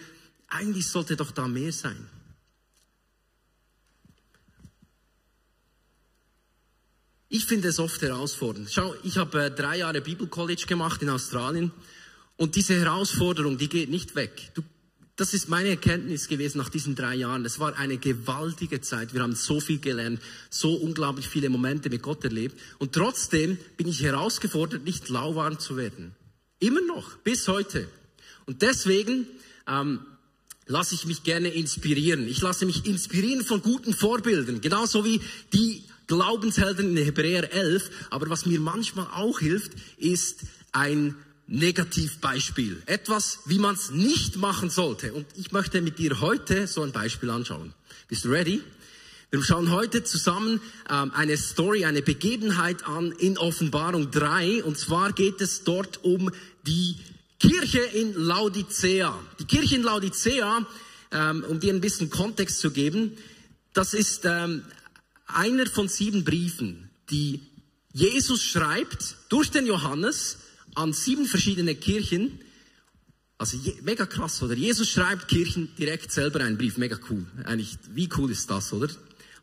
eigentlich 0.49 0.87
sollte 0.87 1.16
doch 1.16 1.32
da 1.32 1.49
mehr 1.49 1.73
sein? 1.73 2.08
Ich 7.30 7.44
finde 7.44 7.68
es 7.68 7.78
oft 7.78 8.00
herausfordernd. 8.00 8.70
Schau, 8.73 8.94
ich 9.02 9.18
habe 9.18 9.44
äh, 9.44 9.50
drei 9.50 9.78
Jahre 9.78 10.00
Bibelcollege 10.00 10.64
gemacht 10.66 11.02
in 11.02 11.11
Australien 11.11 11.73
und 12.37 12.56
diese 12.56 12.75
Herausforderung, 12.80 13.58
die 13.58 13.68
geht 13.68 13.90
nicht 13.90 14.14
weg. 14.14 14.50
Du, 14.54 14.62
das 15.16 15.35
ist 15.35 15.49
meine 15.49 15.68
Erkenntnis 15.68 16.28
gewesen 16.28 16.56
nach 16.56 16.70
diesen 16.70 16.94
drei 16.94 17.16
Jahren. 17.16 17.44
Es 17.44 17.58
war 17.58 17.76
eine 17.76 17.99
gewaltige 17.99 18.80
Zeit. 18.80 19.12
Wir 19.12 19.20
haben 19.20 19.35
so 19.35 19.61
viel 19.61 19.78
gelernt, 19.78 20.23
so 20.49 20.75
unglaublich 20.75 21.28
viele 21.28 21.50
Momente 21.50 21.90
mit 21.90 22.02
Gott 22.02 22.25
erlebt. 22.25 22.58
Und 22.78 22.94
trotzdem 22.94 23.58
bin 23.76 23.88
ich 23.88 24.02
herausgefordert, 24.02 24.85
nicht 24.85 25.11
lauwarm 25.11 25.58
zu 25.58 25.76
werden. 25.76 26.14
Immer 26.61 26.80
noch, 26.80 27.16
bis 27.18 27.47
heute. 27.47 27.88
Und 28.47 28.62
deswegen 28.62 29.26
ähm, 29.66 30.00
lasse 30.66 30.94
ich 30.94 31.04
mich 31.04 31.25
gerne 31.25 31.49
inspirieren. 31.49 32.26
Ich 32.26 32.40
lasse 32.40 32.64
mich 32.64 32.87
inspirieren 32.87 33.44
von 33.44 33.61
guten 33.61 33.92
Vorbildern, 33.92 34.62
genauso 34.62 35.04
wie 35.04 35.20
die 35.52 35.82
Glaubenshelden 36.08 36.96
in 36.96 37.04
Hebräer 37.04 37.52
11. 37.52 37.90
Aber 38.10 38.28
was 38.28 38.46
mir 38.46 38.58
manchmal 38.58 39.06
auch 39.06 39.38
hilft, 39.38 39.72
ist 39.96 40.40
ein 40.72 41.14
Negativbeispiel. 41.46 42.82
Etwas, 42.86 43.40
wie 43.46 43.58
man 43.58 43.76
es 43.76 43.90
nicht 43.90 44.36
machen 44.36 44.68
sollte. 44.68 45.12
Und 45.12 45.26
ich 45.36 45.52
möchte 45.52 45.80
mit 45.80 45.98
dir 45.98 46.20
heute 46.20 46.66
so 46.66 46.82
ein 46.82 46.92
Beispiel 46.92 47.30
anschauen. 47.30 47.72
Bist 48.08 48.24
du 48.24 48.30
ready? 48.30 48.60
Wir 49.30 49.42
schauen 49.42 49.70
heute 49.70 50.02
zusammen 50.02 50.60
ähm, 50.90 51.12
eine 51.14 51.36
Story, 51.36 51.84
eine 51.84 52.02
Begebenheit 52.02 52.84
an 52.86 53.12
in 53.12 53.38
Offenbarung 53.38 54.10
3. 54.10 54.64
Und 54.64 54.76
zwar 54.78 55.12
geht 55.12 55.40
es 55.40 55.62
dort 55.62 56.02
um 56.02 56.30
die 56.66 56.96
Kirche 57.38 57.80
in 57.80 58.14
Laodicea. 58.14 59.16
Die 59.38 59.44
Kirche 59.44 59.76
in 59.76 59.82
Laodicea 59.82 60.66
ähm, 61.12 61.44
um 61.48 61.60
dir 61.60 61.72
ein 61.72 61.80
bisschen 61.80 62.10
Kontext 62.10 62.60
zu 62.60 62.70
geben, 62.70 63.16
das 63.72 63.94
ist 63.94 64.24
ähm, 64.24 64.64
einer 65.28 65.66
von 65.66 65.88
sieben 65.88 66.25
Briefen, 66.25 66.90
die 67.11 67.40
Jesus 67.92 68.42
schreibt 68.42 69.16
durch 69.28 69.50
den 69.50 69.66
Johannes 69.66 70.38
an 70.75 70.92
sieben 70.92 71.26
verschiedene 71.26 71.75
Kirchen. 71.75 72.40
Also 73.38 73.56
je, 73.56 73.75
mega 73.82 74.06
krass, 74.06 74.42
oder? 74.42 74.54
Jesus 74.54 74.88
schreibt 74.88 75.28
Kirchen 75.28 75.75
direkt 75.76 76.12
selber 76.12 76.40
einen 76.40 76.58
Brief, 76.58 76.76
mega 76.76 76.99
cool. 77.11 77.26
Eigentlich, 77.44 77.78
wie 77.94 78.08
cool 78.16 78.30
ist 78.30 78.50
das, 78.50 78.73
oder? 78.73 78.88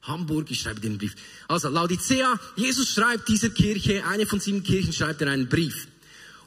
Hamburg, 0.04 0.52
ich 0.52 0.62
schreibe 0.62 0.80
den 0.80 0.98
Brief. 0.98 1.16
Also 1.48 1.70
Laodicea, 1.70 2.40
Jesus 2.56 2.90
schreibt 2.90 3.28
dieser 3.28 3.50
Kirche, 3.50 4.06
eine 4.06 4.26
von 4.26 4.40
sieben 4.40 4.64
Kirchen 4.64 4.94
schreibt 4.94 5.22
er 5.22 5.32
einen 5.32 5.50
Brief. 5.50 5.88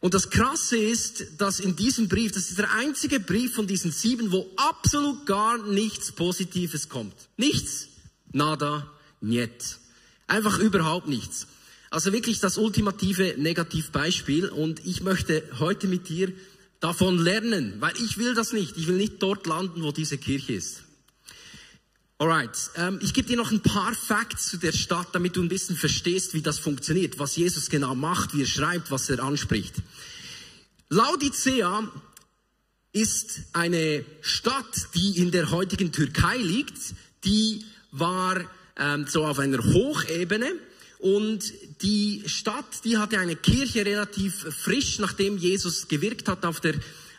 Und 0.01 0.15
das 0.15 0.31
Krasse 0.31 0.77
ist, 0.77 1.25
dass 1.39 1.59
in 1.59 1.75
diesem 1.75 2.09
Brief, 2.09 2.31
das 2.31 2.51
ist 2.51 2.59
der 2.59 2.73
einzige 2.73 3.19
Brief 3.19 3.55
von 3.55 3.67
diesen 3.67 3.91
sieben, 3.91 4.31
wo 4.31 4.49
absolut 4.57 5.27
gar 5.27 5.59
nichts 5.59 6.13
Positives 6.13 6.89
kommt. 6.89 7.15
Nichts. 7.37 7.89
Nada, 8.33 8.89
niet. 9.21 9.79
Einfach 10.27 10.59
überhaupt 10.59 11.09
nichts. 11.09 11.47
Also 11.91 12.13
wirklich 12.13 12.41
das 12.41 12.59
ultimative 12.59 13.35
Negativbeispiel. 13.39 14.49
Und 14.49 14.85
ich 14.85 15.03
möchte 15.03 15.43
heute 15.59 15.87
mit 15.87 16.09
dir 16.09 16.33
davon 16.81 17.19
lernen, 17.19 17.81
weil 17.81 17.95
ich 17.97 18.19
will 18.19 18.35
das 18.35 18.53
nicht. 18.53 18.77
Ich 18.77 18.87
will 18.87 18.97
nicht 18.97 19.23
dort 19.23 19.47
landen, 19.47 19.83
wo 19.83 19.93
diese 19.93 20.19
Kirche 20.19 20.53
ist. 20.53 20.83
Alright, 22.21 22.71
ähm, 22.75 22.99
ich 23.01 23.15
gebe 23.15 23.29
dir 23.29 23.37
noch 23.37 23.53
ein 23.53 23.63
paar 23.63 23.95
Facts 23.95 24.49
zu 24.49 24.57
der 24.57 24.73
Stadt, 24.73 25.07
damit 25.13 25.37
du 25.37 25.43
ein 25.43 25.49
bisschen 25.49 25.77
verstehst, 25.77 26.35
wie 26.35 26.43
das 26.43 26.59
funktioniert, 26.59 27.21
was 27.21 27.37
Jesus 27.37 27.71
genau 27.71 27.95
macht, 27.95 28.35
wie 28.35 28.43
er 28.43 28.47
schreibt, 28.47 28.91
was 28.91 29.09
er 29.09 29.23
anspricht. 29.23 29.77
Laodicea 30.89 31.89
ist 32.93 33.43
eine 33.53 34.05
Stadt, 34.21 34.89
die 34.95 35.19
in 35.19 35.31
der 35.31 35.53
heutigen 35.53 35.93
Türkei 35.93 36.39
liegt. 36.39 36.79
Die 37.25 37.65
war 37.93 38.41
ähm, 38.79 39.07
so 39.09 39.25
auf 39.25 39.39
einer 39.39 39.63
Hochebene 39.63 40.53
und 40.99 41.53
die 41.83 42.25
Stadt, 42.27 42.85
die 42.85 42.99
hatte 42.99 43.19
eine 43.19 43.37
Kirche 43.37 43.85
relativ 43.87 44.35
frisch, 44.35 44.99
nachdem 44.99 45.39
Jesus 45.39 45.89
gewirkt 45.89 46.29
hat 46.29 46.45
auf 46.45 46.61
der 46.61 46.75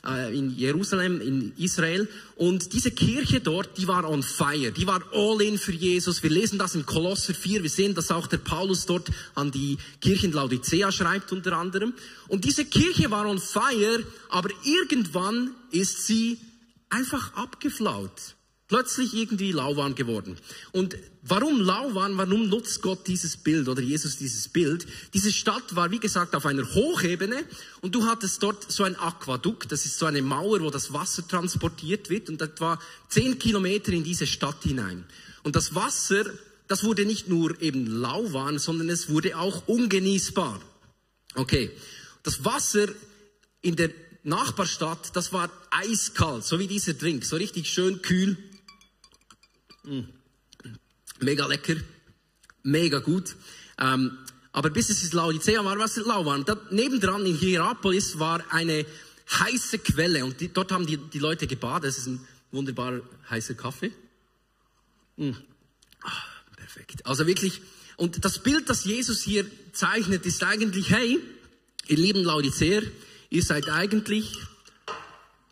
äh, 0.06 0.38
in 0.38 0.56
Jerusalem, 0.56 1.22
in 1.22 1.54
Israel. 1.58 2.08
Und 2.36 2.74
diese 2.74 2.92
Kirche 2.92 3.42
dort, 3.42 3.78
die 3.78 3.88
war 3.88 4.10
on 4.10 4.24
fire. 4.24 4.72
Die 4.72 4.88
war 4.88 5.02
all 5.14 5.42
in 5.42 5.58
für 5.58 5.72
Jesus. 5.72 6.24
Wir 6.24 6.30
lesen 6.30 6.60
das 6.60 6.76
in 6.76 6.86
Kolosser 6.86 7.34
4. 7.34 7.64
Wir 7.64 7.70
sehen, 7.70 7.96
dass 7.96 8.12
auch 8.12 8.28
der 8.28 8.38
Paulus 8.38 8.86
dort 8.86 9.10
an 9.36 9.52
die 9.52 9.78
Kirchen 10.02 10.32
Laodicea 10.32 10.92
schreibt 10.92 11.32
unter 11.32 11.54
anderem. 11.54 11.94
Und 12.28 12.46
diese 12.46 12.66
Kirche 12.66 13.12
war 13.12 13.28
on 13.28 13.40
fire, 13.40 14.04
aber 14.30 14.50
irgendwann 14.64 15.52
ist 15.72 16.06
sie 16.06 16.38
einfach 16.90 17.34
abgeflaut 17.36 18.36
plötzlich 18.70 19.16
irgendwie 19.16 19.52
lauwarm 19.52 19.96
geworden. 19.96 20.38
Und 20.72 20.96
warum 21.24 21.60
lauwarm? 21.60 22.18
Warum 22.18 22.48
nutzt 22.48 22.82
Gott 22.82 23.08
dieses 23.08 23.36
Bild 23.36 23.68
oder 23.68 23.82
Jesus 23.82 24.18
dieses 24.18 24.48
Bild? 24.48 24.86
Diese 25.14 25.34
Stadt 25.34 25.76
war, 25.76 25.92
wie 25.92 26.00
gesagt, 26.00 26.36
auf 26.36 26.46
einer 26.46 26.64
Hochebene 26.74 27.44
und 27.82 27.96
du 27.96 28.06
hattest 28.06 28.42
dort 28.44 28.72
so 28.72 28.84
ein 28.84 28.96
Aquadukt, 28.96 29.72
das 29.72 29.86
ist 29.86 29.98
so 29.98 30.06
eine 30.06 30.22
Mauer, 30.22 30.62
wo 30.62 30.70
das 30.70 30.94
Wasser 30.94 31.28
transportiert 31.28 32.10
wird 32.10 32.30
und 32.30 32.40
das 32.40 32.52
war 32.60 32.80
zehn 33.10 33.38
Kilometer 33.40 33.92
in 33.92 34.04
diese 34.04 34.28
Stadt 34.28 34.64
hinein. 34.64 35.04
Und 35.44 35.56
das 35.56 35.74
Wasser, 35.74 36.26
das 36.68 36.84
wurde 36.84 37.06
nicht 37.06 37.28
nur 37.28 37.60
eben 37.62 37.88
lauwarm, 37.88 38.60
sondern 38.60 38.90
es 38.90 39.10
wurde 39.10 39.38
auch 39.38 39.68
ungenießbar. 39.68 40.62
Okay. 41.34 41.72
Das 42.22 42.46
Wasser 42.46 42.88
in 43.62 43.76
der 43.76 43.90
Nachbarstadt, 44.24 45.16
das 45.16 45.34
war 45.34 45.50
eiskalt, 45.72 46.44
so 46.44 46.60
wie 46.60 46.68
dieser 46.68 46.94
Drink, 46.94 47.26
so 47.26 47.38
richtig 47.38 47.70
schön 47.70 48.02
kühl. 48.02 48.38
Mm. 49.84 50.02
Mega 51.22 51.46
lecker, 51.48 51.76
mega 52.64 53.00
gut. 53.00 53.36
Ähm, 53.78 54.18
aber 54.52 54.70
bis 54.70 54.90
es 54.90 55.04
ist 55.04 55.14
Laodicea 55.14 55.64
war, 55.64 55.78
was 55.78 55.96
lauwarm. 55.98 56.46
Da, 56.46 56.58
nebendran 56.72 57.26
in 57.26 57.36
Hierapolis 57.36 58.20
war 58.20 58.44
eine 58.52 58.86
heiße 59.32 59.80
Quelle 59.80 60.26
und 60.26 60.42
die, 60.42 60.52
dort 60.52 60.72
haben 60.72 60.88
die, 60.88 60.98
die 60.98 61.20
Leute 61.20 61.48
gebadet. 61.48 61.90
Es 61.90 61.98
ist 62.00 62.08
ein 62.08 62.28
wunderbar 62.52 63.02
heißer 63.30 63.54
Kaffee. 63.54 63.92
Mm. 65.18 65.32
Ah, 66.02 66.12
perfekt. 66.56 67.06
Also 67.06 67.28
wirklich, 67.28 67.62
und 67.98 68.24
das 68.26 68.42
Bild, 68.42 68.70
das 68.70 68.86
Jesus 68.86 69.22
hier 69.22 69.46
zeichnet, 69.74 70.26
ist 70.26 70.44
eigentlich, 70.44 70.90
hey, 70.90 71.20
ihr 71.88 71.98
lieben 71.98 72.24
Laodiceer, 72.24 72.84
ihr 73.30 73.44
seid 73.44 73.70
eigentlich, 73.70 74.38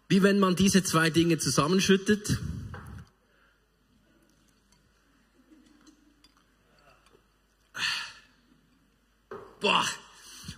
wie 0.08 0.24
wenn 0.24 0.40
man 0.40 0.56
diese 0.56 0.84
zwei 0.84 1.10
Dinge 1.10 1.38
zusammenschüttet 1.38 2.40
Boah. 9.60 9.86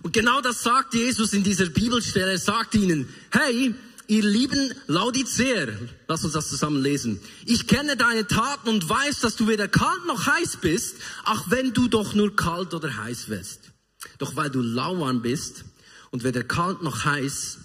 Und 0.02 0.12
genau 0.12 0.40
das 0.40 0.62
sagt 0.62 0.94
Jesus 0.94 1.32
in 1.32 1.42
dieser 1.42 1.66
Bibelstelle. 1.66 2.32
Er 2.32 2.38
sagt 2.38 2.74
ihnen, 2.74 3.08
hey, 3.30 3.74
ihr 4.06 4.22
lieben 4.22 4.74
Laodiceer, 4.86 5.78
lass 6.08 6.24
uns 6.24 6.32
das 6.32 6.48
zusammen 6.48 6.82
lesen. 6.82 7.20
Ich 7.46 7.66
kenne 7.66 7.96
deine 7.96 8.26
Taten 8.26 8.68
und 8.68 8.88
weiß, 8.88 9.20
dass 9.20 9.36
du 9.36 9.46
weder 9.46 9.68
kalt 9.68 10.06
noch 10.06 10.26
heiß 10.26 10.58
bist, 10.60 10.96
ach 11.24 11.44
wenn 11.48 11.72
du 11.72 11.88
doch 11.88 12.14
nur 12.14 12.34
kalt 12.34 12.74
oder 12.74 12.96
heiß 12.96 13.28
wärst. 13.28 13.72
Doch 14.18 14.36
weil 14.36 14.50
du 14.50 14.62
lauwarm 14.62 15.22
bist 15.22 15.64
und 16.10 16.24
weder 16.24 16.42
kalt 16.42 16.82
noch 16.82 17.04
heiß, 17.04 17.58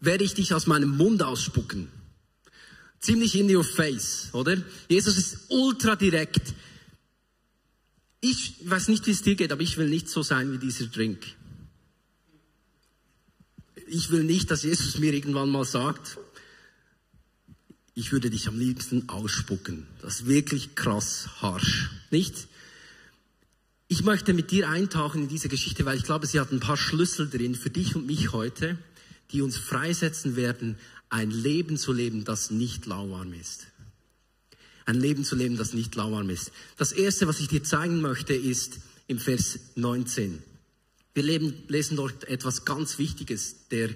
werde 0.00 0.24
ich 0.24 0.34
dich 0.34 0.54
aus 0.54 0.66
meinem 0.66 0.96
Mund 0.96 1.22
ausspucken. 1.22 1.88
Ziemlich 3.00 3.34
in 3.34 3.54
your 3.54 3.64
face, 3.64 4.28
oder? 4.32 4.56
Jesus 4.88 5.18
ist 5.18 5.38
ultra 5.48 5.96
direkt. 5.96 6.54
Ich 8.26 8.54
weiß 8.62 8.88
nicht, 8.88 9.06
wie 9.06 9.10
es 9.10 9.20
dir 9.20 9.34
geht, 9.34 9.52
aber 9.52 9.60
ich 9.60 9.76
will 9.76 9.90
nicht 9.90 10.08
so 10.08 10.22
sein 10.22 10.50
wie 10.50 10.56
dieser 10.56 10.86
Drink. 10.86 11.22
Ich 13.86 14.10
will 14.10 14.24
nicht, 14.24 14.50
dass 14.50 14.62
Jesus 14.62 14.98
mir 14.98 15.12
irgendwann 15.12 15.50
mal 15.50 15.66
sagt, 15.66 16.16
ich 17.94 18.12
würde 18.12 18.30
dich 18.30 18.48
am 18.48 18.58
liebsten 18.58 19.10
ausspucken. 19.10 19.86
Das 20.00 20.20
ist 20.20 20.26
wirklich 20.26 20.74
krass 20.74 21.42
harsch, 21.42 21.90
nicht? 22.10 22.48
Ich 23.88 24.04
möchte 24.04 24.32
mit 24.32 24.50
dir 24.50 24.70
eintauchen 24.70 25.24
in 25.24 25.28
diese 25.28 25.50
Geschichte, 25.50 25.84
weil 25.84 25.98
ich 25.98 26.04
glaube, 26.04 26.26
sie 26.26 26.40
hat 26.40 26.50
ein 26.50 26.60
paar 26.60 26.78
Schlüssel 26.78 27.28
drin 27.28 27.54
für 27.54 27.68
dich 27.68 27.94
und 27.94 28.06
mich 28.06 28.32
heute, 28.32 28.78
die 29.32 29.42
uns 29.42 29.58
freisetzen 29.58 30.34
werden, 30.34 30.78
ein 31.10 31.30
Leben 31.30 31.76
zu 31.76 31.92
leben, 31.92 32.24
das 32.24 32.50
nicht 32.50 32.86
lauwarm 32.86 33.34
ist 33.34 33.66
ein 34.86 35.00
Leben 35.00 35.24
zu 35.24 35.36
leben, 35.36 35.56
das 35.56 35.72
nicht 35.72 35.94
lauwarm 35.94 36.30
ist. 36.30 36.52
Das 36.76 36.92
erste, 36.92 37.26
was 37.26 37.40
ich 37.40 37.48
dir 37.48 37.62
zeigen 37.62 38.00
möchte, 38.00 38.34
ist 38.34 38.78
im 39.06 39.18
Vers 39.18 39.58
19. 39.76 40.42
Wir 41.14 41.22
leben, 41.22 41.54
lesen 41.68 41.96
dort 41.96 42.24
etwas 42.24 42.64
ganz 42.64 42.98
Wichtiges, 42.98 43.68
der 43.68 43.90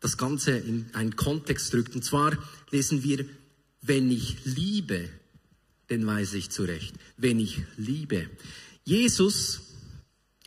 das 0.00 0.16
Ganze 0.16 0.52
in 0.52 0.86
einen 0.92 1.16
Kontext 1.16 1.72
drückt. 1.72 1.94
Und 1.94 2.04
zwar 2.04 2.36
lesen 2.70 3.02
wir, 3.02 3.24
wenn 3.82 4.10
ich 4.10 4.36
liebe, 4.44 5.08
den 5.88 6.06
weise 6.06 6.38
ich 6.38 6.50
zurecht. 6.50 6.94
Wenn 7.16 7.40
ich 7.40 7.62
liebe. 7.76 8.28
Jesus 8.84 9.60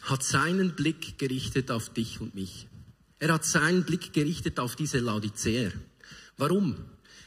hat 0.01 0.23
seinen 0.23 0.75
Blick 0.75 1.17
gerichtet 1.17 1.71
auf 1.71 1.89
dich 1.89 2.19
und 2.21 2.35
mich. 2.35 2.67
Er 3.19 3.33
hat 3.33 3.45
seinen 3.45 3.83
Blick 3.83 4.13
gerichtet 4.13 4.59
auf 4.59 4.75
diese 4.75 4.99
Laodicea. 4.99 5.71
Warum? 6.37 6.75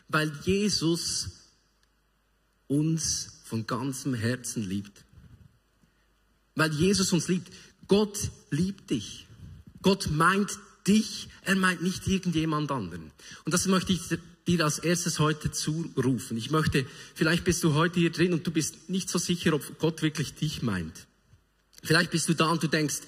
Weil 0.09 0.33
Jesus 0.45 1.31
uns 2.69 3.41
von 3.45 3.67
ganzem 3.67 4.15
Herzen 4.15 4.69
liebt. 4.69 5.05
Weil 6.55 6.73
Jesus 6.73 7.13
uns 7.13 7.29
liebt. 7.29 7.53
Gott 7.89 8.31
liebt 8.51 8.91
dich. 8.91 9.27
Gott 9.83 10.11
meint 10.11 10.59
dich, 10.87 11.29
er 11.43 11.57
meint 11.57 11.83
nicht 11.83 12.07
irgendjemand 12.07 12.71
anderen. 12.71 13.11
Und 13.45 13.53
das 13.53 13.67
möchte 13.67 13.93
ich 13.93 14.01
dir 14.47 14.65
als 14.65 14.79
erstes 14.79 15.19
heute 15.19 15.51
zurufen. 15.51 16.37
Ich 16.37 16.51
möchte, 16.51 16.87
vielleicht 17.15 17.45
bist 17.45 17.63
du 17.65 17.75
heute 17.75 18.01
hier 18.01 18.11
drin 18.11 18.33
und 18.33 18.47
du 18.47 18.51
bist 18.51 18.89
nicht 18.89 19.09
so 19.09 19.19
sicher, 19.19 19.53
ob 19.53 19.79
Gott 19.79 20.03
wirklich 20.03 20.35
dich 20.35 20.63
meint. 20.63 21.07
Vielleicht 21.83 22.11
bist 22.11 22.29
du 22.29 22.35
da 22.35 22.51
und 22.51 22.63
du 22.63 22.69
denkst, 22.69 23.01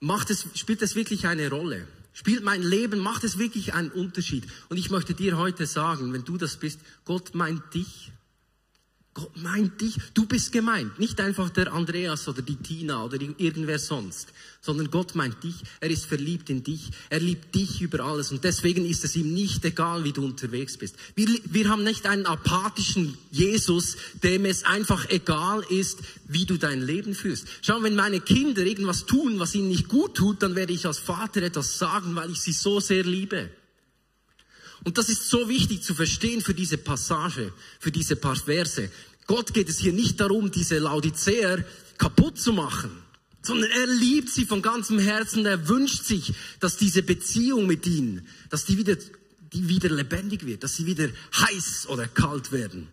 macht 0.00 0.30
es, 0.30 0.46
spielt 0.54 0.82
es 0.82 0.94
wirklich 0.94 1.26
eine 1.26 1.50
Rolle? 1.50 1.86
Spielt 2.12 2.44
mein 2.44 2.62
Leben, 2.62 3.00
macht 3.00 3.24
es 3.24 3.38
wirklich 3.38 3.74
einen 3.74 3.90
Unterschied? 3.90 4.44
Und 4.68 4.76
ich 4.76 4.90
möchte 4.90 5.14
dir 5.14 5.36
heute 5.36 5.66
sagen, 5.66 6.12
wenn 6.12 6.24
du 6.24 6.36
das 6.36 6.56
bist, 6.56 6.80
Gott 7.04 7.34
meint 7.34 7.74
dich. 7.74 8.12
Gott 9.14 9.36
meint 9.36 9.80
dich, 9.80 9.96
du 10.14 10.26
bist 10.26 10.50
gemeint. 10.50 10.98
Nicht 10.98 11.20
einfach 11.20 11.48
der 11.48 11.72
Andreas 11.72 12.26
oder 12.26 12.42
die 12.42 12.56
Tina 12.56 13.04
oder 13.04 13.16
irgendwer 13.38 13.78
sonst, 13.78 14.32
sondern 14.60 14.90
Gott 14.90 15.14
meint 15.14 15.44
dich. 15.44 15.54
Er 15.78 15.88
ist 15.88 16.06
verliebt 16.06 16.50
in 16.50 16.64
dich. 16.64 16.90
Er 17.10 17.20
liebt 17.20 17.54
dich 17.54 17.80
über 17.80 18.00
alles. 18.00 18.32
Und 18.32 18.42
deswegen 18.42 18.84
ist 18.84 19.04
es 19.04 19.14
ihm 19.14 19.32
nicht 19.32 19.64
egal, 19.64 20.02
wie 20.02 20.12
du 20.12 20.24
unterwegs 20.24 20.76
bist. 20.76 20.96
Wir, 21.14 21.28
wir 21.44 21.68
haben 21.68 21.84
nicht 21.84 22.06
einen 22.06 22.26
apathischen 22.26 23.16
Jesus, 23.30 23.96
dem 24.24 24.46
es 24.46 24.64
einfach 24.64 25.08
egal 25.10 25.64
ist, 25.70 26.00
wie 26.26 26.44
du 26.44 26.56
dein 26.56 26.82
Leben 26.82 27.14
führst. 27.14 27.46
Schau, 27.62 27.84
wenn 27.84 27.94
meine 27.94 28.18
Kinder 28.18 28.62
irgendwas 28.62 29.06
tun, 29.06 29.38
was 29.38 29.54
ihnen 29.54 29.68
nicht 29.68 29.88
gut 29.88 30.16
tut, 30.16 30.42
dann 30.42 30.56
werde 30.56 30.72
ich 30.72 30.86
als 30.86 30.98
Vater 30.98 31.40
etwas 31.42 31.78
sagen, 31.78 32.16
weil 32.16 32.32
ich 32.32 32.40
sie 32.40 32.52
so 32.52 32.80
sehr 32.80 33.04
liebe. 33.04 33.48
Und 34.84 34.98
das 34.98 35.08
ist 35.08 35.30
so 35.30 35.48
wichtig 35.48 35.82
zu 35.82 35.94
verstehen 35.94 36.42
für 36.42 36.54
diese 36.54 36.76
Passage, 36.76 37.52
für 37.80 37.90
diese 37.90 38.16
paar 38.16 38.36
Verse. 38.36 38.90
Gott 39.26 39.54
geht 39.54 39.68
es 39.70 39.78
hier 39.78 39.92
nicht 39.92 40.20
darum, 40.20 40.50
diese 40.50 40.78
Laodiceer 40.78 41.64
kaputt 41.96 42.38
zu 42.38 42.52
machen, 42.52 42.90
sondern 43.42 43.70
er 43.70 43.86
liebt 43.86 44.28
sie 44.28 44.44
von 44.44 44.60
ganzem 44.60 44.98
Herzen. 44.98 45.46
Er 45.46 45.68
wünscht 45.68 46.04
sich, 46.04 46.34
dass 46.60 46.76
diese 46.76 47.02
Beziehung 47.02 47.66
mit 47.66 47.86
ihnen, 47.86 48.26
dass 48.50 48.66
die 48.66 48.76
wieder, 48.76 48.96
die 49.52 49.68
wieder 49.68 49.88
lebendig 49.88 50.44
wird, 50.44 50.62
dass 50.62 50.76
sie 50.76 50.84
wieder 50.84 51.08
heiß 51.34 51.86
oder 51.88 52.06
kalt 52.06 52.52
werden. 52.52 52.88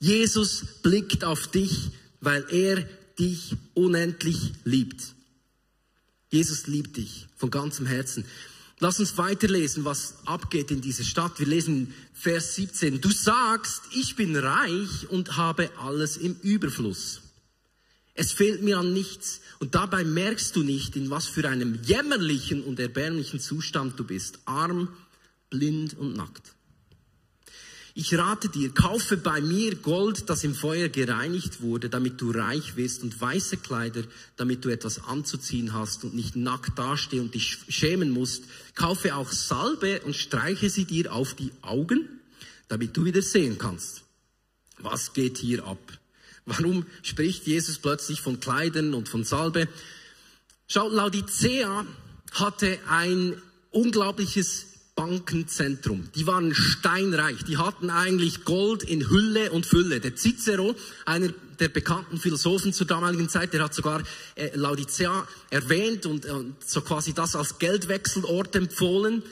Jesus 0.00 0.64
blickt 0.82 1.24
auf 1.24 1.48
dich, 1.48 1.90
weil 2.20 2.46
er 2.50 2.88
dich 3.18 3.56
unendlich 3.74 4.52
liebt. 4.64 5.14
Jesus 6.30 6.66
liebt 6.66 6.96
dich 6.96 7.26
von 7.36 7.50
ganzem 7.50 7.86
Herzen. 7.86 8.24
Lass 8.80 9.00
uns 9.00 9.18
weiterlesen, 9.18 9.84
was 9.84 10.14
abgeht 10.24 10.70
in 10.70 10.80
dieser 10.80 11.02
Stadt. 11.02 11.40
Wir 11.40 11.46
lesen 11.46 11.92
Vers 12.12 12.54
17. 12.54 13.00
Du 13.00 13.10
sagst, 13.10 13.82
ich 13.92 14.14
bin 14.14 14.36
reich 14.36 15.08
und 15.10 15.36
habe 15.36 15.70
alles 15.78 16.16
im 16.16 16.36
Überfluss. 16.42 17.22
Es 18.14 18.32
fehlt 18.32 18.62
mir 18.62 18.78
an 18.78 18.92
nichts. 18.92 19.40
Und 19.58 19.74
dabei 19.74 20.04
merkst 20.04 20.54
du 20.54 20.62
nicht, 20.62 20.94
in 20.94 21.10
was 21.10 21.26
für 21.26 21.48
einem 21.48 21.80
jämmerlichen 21.82 22.62
und 22.62 22.78
erbärmlichen 22.78 23.40
Zustand 23.40 23.98
du 23.98 24.04
bist. 24.04 24.38
Arm, 24.44 24.88
blind 25.50 25.96
und 25.98 26.16
nackt. 26.16 26.54
Ich 28.00 28.16
rate 28.16 28.48
dir, 28.48 28.72
kaufe 28.72 29.16
bei 29.16 29.40
mir 29.40 29.74
Gold, 29.74 30.30
das 30.30 30.44
im 30.44 30.54
Feuer 30.54 30.88
gereinigt 30.88 31.62
wurde, 31.62 31.90
damit 31.90 32.20
du 32.20 32.30
reich 32.30 32.76
wirst 32.76 33.02
und 33.02 33.20
weiße 33.20 33.56
Kleider, 33.56 34.04
damit 34.36 34.64
du 34.64 34.68
etwas 34.68 35.02
anzuziehen 35.02 35.72
hast 35.72 36.04
und 36.04 36.14
nicht 36.14 36.36
nackt 36.36 36.78
dasteh 36.78 37.18
und 37.18 37.34
dich 37.34 37.58
schämen 37.68 38.10
musst. 38.10 38.44
Kaufe 38.76 39.16
auch 39.16 39.32
Salbe 39.32 40.00
und 40.02 40.14
streiche 40.14 40.70
sie 40.70 40.84
dir 40.84 41.12
auf 41.12 41.34
die 41.34 41.50
Augen, 41.60 42.08
damit 42.68 42.96
du 42.96 43.04
wieder 43.04 43.20
sehen 43.20 43.58
kannst. 43.58 44.02
Was 44.78 45.12
geht 45.12 45.38
hier 45.38 45.66
ab? 45.66 45.98
Warum 46.46 46.86
spricht 47.02 47.48
Jesus 47.48 47.80
plötzlich 47.80 48.20
von 48.20 48.38
Kleidern 48.38 48.94
und 48.94 49.08
von 49.08 49.24
Salbe? 49.24 49.66
Schau, 50.68 50.88
Laodicea 50.88 51.84
hatte 52.30 52.78
ein 52.86 53.42
unglaubliches 53.72 54.68
Bankenzentrum. 54.98 56.08
Die 56.16 56.26
waren 56.26 56.52
steinreich. 56.56 57.44
Die 57.44 57.56
hatten 57.56 57.88
eigentlich 57.88 58.44
Gold 58.44 58.82
in 58.82 59.08
Hülle 59.08 59.52
und 59.52 59.64
Fülle. 59.64 60.00
Der 60.00 60.16
Cicero, 60.16 60.74
einer 61.06 61.28
der 61.60 61.68
bekannten 61.68 62.18
Philosophen 62.18 62.72
zur 62.72 62.88
damaligen 62.88 63.28
Zeit, 63.28 63.52
der 63.52 63.62
hat 63.62 63.74
sogar 63.74 64.02
äh, 64.34 64.50
Laodicea 64.54 65.28
erwähnt 65.50 66.04
und, 66.04 66.26
und 66.26 66.56
so 66.66 66.80
quasi 66.80 67.12
das 67.12 67.36
als 67.36 67.60
Geldwechselort 67.60 68.56
empfohlen. 68.56 69.22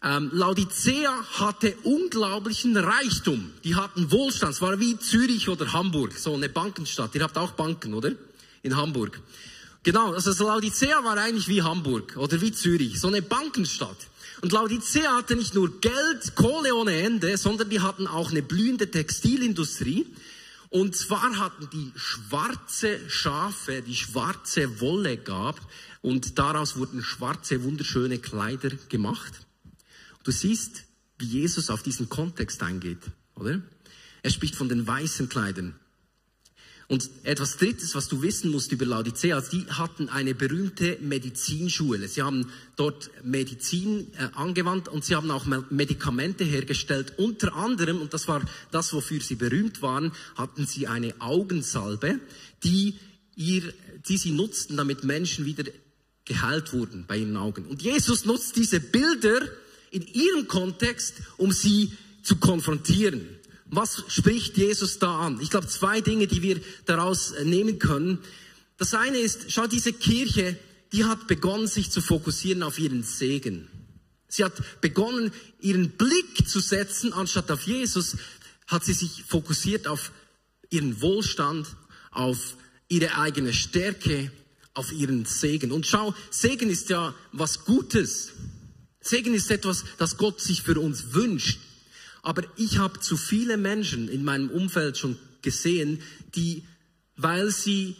Ähm, 0.00 0.30
Laodicea 0.32 1.12
hatte 1.40 1.74
unglaublichen 1.82 2.76
Reichtum. 2.76 3.50
Die 3.64 3.74
hatten 3.74 4.12
Wohlstand. 4.12 4.52
Es 4.52 4.62
war 4.62 4.78
wie 4.78 4.96
Zürich 4.96 5.48
oder 5.48 5.72
Hamburg, 5.72 6.12
so 6.16 6.34
eine 6.34 6.48
Bankenstadt. 6.48 7.16
Ihr 7.16 7.24
habt 7.24 7.36
auch 7.36 7.50
Banken, 7.50 7.94
oder? 7.94 8.12
In 8.62 8.76
Hamburg. 8.76 9.20
Genau, 9.86 10.14
also 10.14 10.44
Laodicea 10.44 11.04
war 11.04 11.16
eigentlich 11.16 11.46
wie 11.46 11.62
Hamburg 11.62 12.16
oder 12.16 12.40
wie 12.40 12.50
Zürich, 12.50 12.98
so 12.98 13.06
eine 13.06 13.22
Bankenstadt. 13.22 14.08
Und 14.40 14.50
Laodicea 14.50 15.16
hatte 15.16 15.36
nicht 15.36 15.54
nur 15.54 15.80
Geld, 15.80 16.34
Kohle 16.34 16.74
ohne 16.74 17.00
Ende, 17.02 17.36
sondern 17.36 17.70
die 17.70 17.78
hatten 17.78 18.08
auch 18.08 18.32
eine 18.32 18.42
blühende 18.42 18.90
Textilindustrie. 18.90 20.04
Und 20.70 20.96
zwar 20.96 21.38
hatten 21.38 21.70
die 21.72 21.92
schwarze 21.94 22.98
Schafe, 23.08 23.80
die 23.80 23.94
schwarze 23.94 24.80
Wolle 24.80 25.18
gab 25.18 25.60
und 26.02 26.36
daraus 26.36 26.76
wurden 26.76 27.00
schwarze, 27.00 27.62
wunderschöne 27.62 28.18
Kleider 28.18 28.70
gemacht. 28.88 29.34
Du 30.24 30.32
siehst, 30.32 30.82
wie 31.20 31.26
Jesus 31.26 31.70
auf 31.70 31.84
diesen 31.84 32.08
Kontext 32.08 32.60
eingeht, 32.60 33.04
oder? 33.36 33.62
Er 34.24 34.30
spricht 34.30 34.56
von 34.56 34.68
den 34.68 34.84
weißen 34.84 35.28
Kleidern. 35.28 35.76
Und 36.88 37.10
etwas 37.24 37.56
Drittes, 37.56 37.96
was 37.96 38.06
du 38.06 38.22
wissen 38.22 38.52
musst 38.52 38.70
über 38.70 38.86
Laodicea, 38.86 39.40
die 39.40 39.66
hatten 39.66 40.08
eine 40.08 40.36
berühmte 40.36 40.98
Medizinschule. 41.00 42.06
Sie 42.06 42.22
haben 42.22 42.52
dort 42.76 43.10
Medizin 43.24 44.06
äh, 44.14 44.28
angewandt 44.34 44.88
und 44.88 45.04
sie 45.04 45.16
haben 45.16 45.30
auch 45.32 45.46
Medikamente 45.70 46.44
hergestellt. 46.44 47.14
Unter 47.16 47.56
anderem, 47.56 48.00
und 48.00 48.14
das 48.14 48.28
war 48.28 48.40
das, 48.70 48.92
wofür 48.92 49.20
sie 49.20 49.34
berühmt 49.34 49.82
waren, 49.82 50.12
hatten 50.36 50.64
sie 50.64 50.86
eine 50.86 51.12
Augensalbe, 51.18 52.20
die, 52.62 52.94
ihr, 53.34 53.74
die 54.08 54.16
sie 54.16 54.30
nutzten, 54.30 54.76
damit 54.76 55.02
Menschen 55.02 55.44
wieder 55.44 55.64
geheilt 56.24 56.72
wurden 56.72 57.04
bei 57.08 57.16
ihren 57.16 57.36
Augen. 57.36 57.64
Und 57.66 57.82
Jesus 57.82 58.26
nutzt 58.26 58.54
diese 58.54 58.78
Bilder 58.78 59.40
in 59.90 60.06
ihrem 60.06 60.46
Kontext, 60.46 61.14
um 61.36 61.50
sie 61.50 61.92
zu 62.22 62.36
konfrontieren. 62.36 63.28
Was 63.68 64.04
spricht 64.08 64.56
Jesus 64.56 64.98
da 64.98 65.20
an? 65.20 65.40
Ich 65.40 65.50
glaube, 65.50 65.66
zwei 65.66 66.00
Dinge, 66.00 66.26
die 66.26 66.42
wir 66.42 66.60
daraus 66.84 67.34
nehmen 67.44 67.78
können. 67.78 68.18
Das 68.76 68.94
eine 68.94 69.18
ist, 69.18 69.50
schau, 69.50 69.66
diese 69.66 69.92
Kirche, 69.92 70.56
die 70.92 71.04
hat 71.04 71.26
begonnen, 71.26 71.66
sich 71.66 71.90
zu 71.90 72.00
fokussieren 72.00 72.62
auf 72.62 72.78
ihren 72.78 73.02
Segen. 73.02 73.68
Sie 74.28 74.44
hat 74.44 74.80
begonnen, 74.80 75.32
ihren 75.60 75.90
Blick 75.90 76.48
zu 76.48 76.60
setzen, 76.60 77.12
anstatt 77.12 77.50
auf 77.50 77.62
Jesus, 77.62 78.16
hat 78.66 78.84
sie 78.84 78.92
sich 78.92 79.24
fokussiert 79.24 79.86
auf 79.86 80.12
ihren 80.70 81.00
Wohlstand, 81.00 81.68
auf 82.10 82.56
ihre 82.88 83.16
eigene 83.18 83.52
Stärke, 83.52 84.30
auf 84.74 84.92
ihren 84.92 85.24
Segen. 85.24 85.72
Und 85.72 85.86
schau, 85.86 86.14
Segen 86.30 86.70
ist 86.70 86.90
ja 86.90 87.14
was 87.32 87.64
Gutes. 87.64 88.32
Segen 89.00 89.34
ist 89.34 89.50
etwas, 89.50 89.84
das 89.98 90.16
Gott 90.16 90.40
sich 90.40 90.62
für 90.62 90.78
uns 90.80 91.14
wünscht. 91.14 91.60
Aber 92.26 92.42
ich 92.56 92.78
habe 92.78 92.98
zu 92.98 93.16
viele 93.16 93.56
Menschen 93.56 94.08
in 94.08 94.24
meinem 94.24 94.50
Umfeld 94.50 94.98
schon 94.98 95.16
gesehen, 95.42 96.02
die, 96.34 96.64
weil 97.14 97.52
sie 97.52 97.94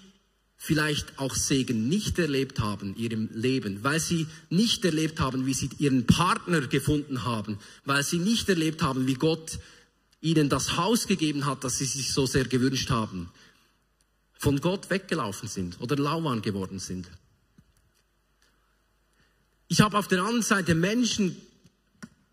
vielleicht 0.56 1.20
auch 1.20 1.36
Segen 1.36 1.88
nicht 1.88 2.18
erlebt 2.18 2.58
haben 2.58 2.96
in 2.96 3.02
ihrem 3.04 3.28
Leben, 3.32 3.84
weil 3.84 4.00
sie 4.00 4.26
nicht 4.50 4.84
erlebt 4.84 5.20
haben, 5.20 5.46
wie 5.46 5.54
sie 5.54 5.70
ihren 5.78 6.08
Partner 6.08 6.62
gefunden 6.62 7.22
haben, 7.22 7.60
weil 7.84 8.02
sie 8.02 8.18
nicht 8.18 8.48
erlebt 8.48 8.82
haben, 8.82 9.06
wie 9.06 9.14
Gott 9.14 9.60
ihnen 10.20 10.48
das 10.48 10.76
Haus 10.76 11.06
gegeben 11.06 11.46
hat, 11.46 11.62
das 11.62 11.78
sie 11.78 11.84
sich 11.84 12.12
so 12.12 12.26
sehr 12.26 12.46
gewünscht 12.46 12.90
haben, 12.90 13.30
von 14.32 14.60
Gott 14.60 14.90
weggelaufen 14.90 15.48
sind 15.48 15.80
oder 15.80 15.94
lauwarm 15.94 16.42
geworden 16.42 16.80
sind. 16.80 17.08
Ich 19.68 19.80
habe 19.82 19.96
auf 19.96 20.08
der 20.08 20.18
anderen 20.18 20.42
Seite 20.42 20.74
Menschen 20.74 21.36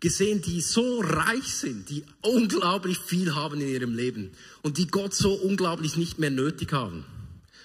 gesehen, 0.04 0.42
die 0.42 0.60
so 0.60 1.00
reich 1.00 1.54
sind, 1.54 1.88
die 1.88 2.04
unglaublich 2.20 2.98
viel 2.98 3.34
haben 3.34 3.58
in 3.62 3.68
ihrem 3.68 3.94
Leben 3.94 4.32
und 4.60 4.76
die 4.76 4.86
Gott 4.86 5.14
so 5.14 5.32
unglaublich 5.32 5.96
nicht 5.96 6.18
mehr 6.18 6.28
nötig 6.28 6.74
haben 6.74 7.06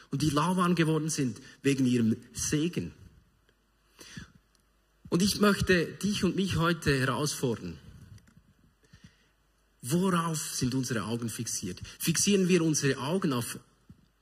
und 0.10 0.21
die 0.21 0.30
lauwarm 0.30 0.73
geworden 0.73 1.10
sind 1.10 1.41
wegen 1.63 1.86
ihrem 1.86 2.15
Segen. 2.32 2.93
Und 5.10 5.21
ich 5.21 5.41
möchte 5.41 5.86
dich 5.86 6.23
und 6.23 6.38
mich 6.38 6.56
heute 6.56 6.97
herausfordern. 6.97 7.78
Worauf 9.82 10.56
sind 10.56 10.75
unsere 10.75 11.04
Augen 11.04 11.28
fixiert? 11.28 11.82
Fixieren 11.99 12.47
wir 12.47 12.62
unsere 12.62 12.99
Augen 12.99 13.34
auf 13.34 13.60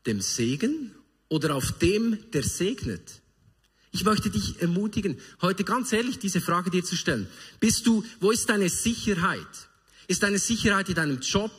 dem 0.07 0.21
Segen 0.21 0.91
oder 1.29 1.55
auf 1.55 1.71
dem, 1.73 2.17
der 2.31 2.41
segnet? 2.41 3.21
Ich 3.97 4.03
möchte 4.03 4.29
dich 4.29 4.61
ermutigen, 4.61 5.17
heute 5.41 5.63
ganz 5.63 5.91
ehrlich 5.91 6.19
diese 6.19 6.39
Frage 6.39 6.69
dir 6.69 6.85
zu 6.85 6.95
stellen. 6.95 7.25
Bist 7.59 7.87
du, 7.87 8.03
wo 8.19 8.29
ist 8.29 8.47
deine 8.47 8.69
Sicherheit? 8.69 9.47
Ist 10.07 10.21
deine 10.21 10.37
Sicherheit 10.37 10.87
in 10.89 10.93
deinem 10.93 11.19
Job, 11.19 11.49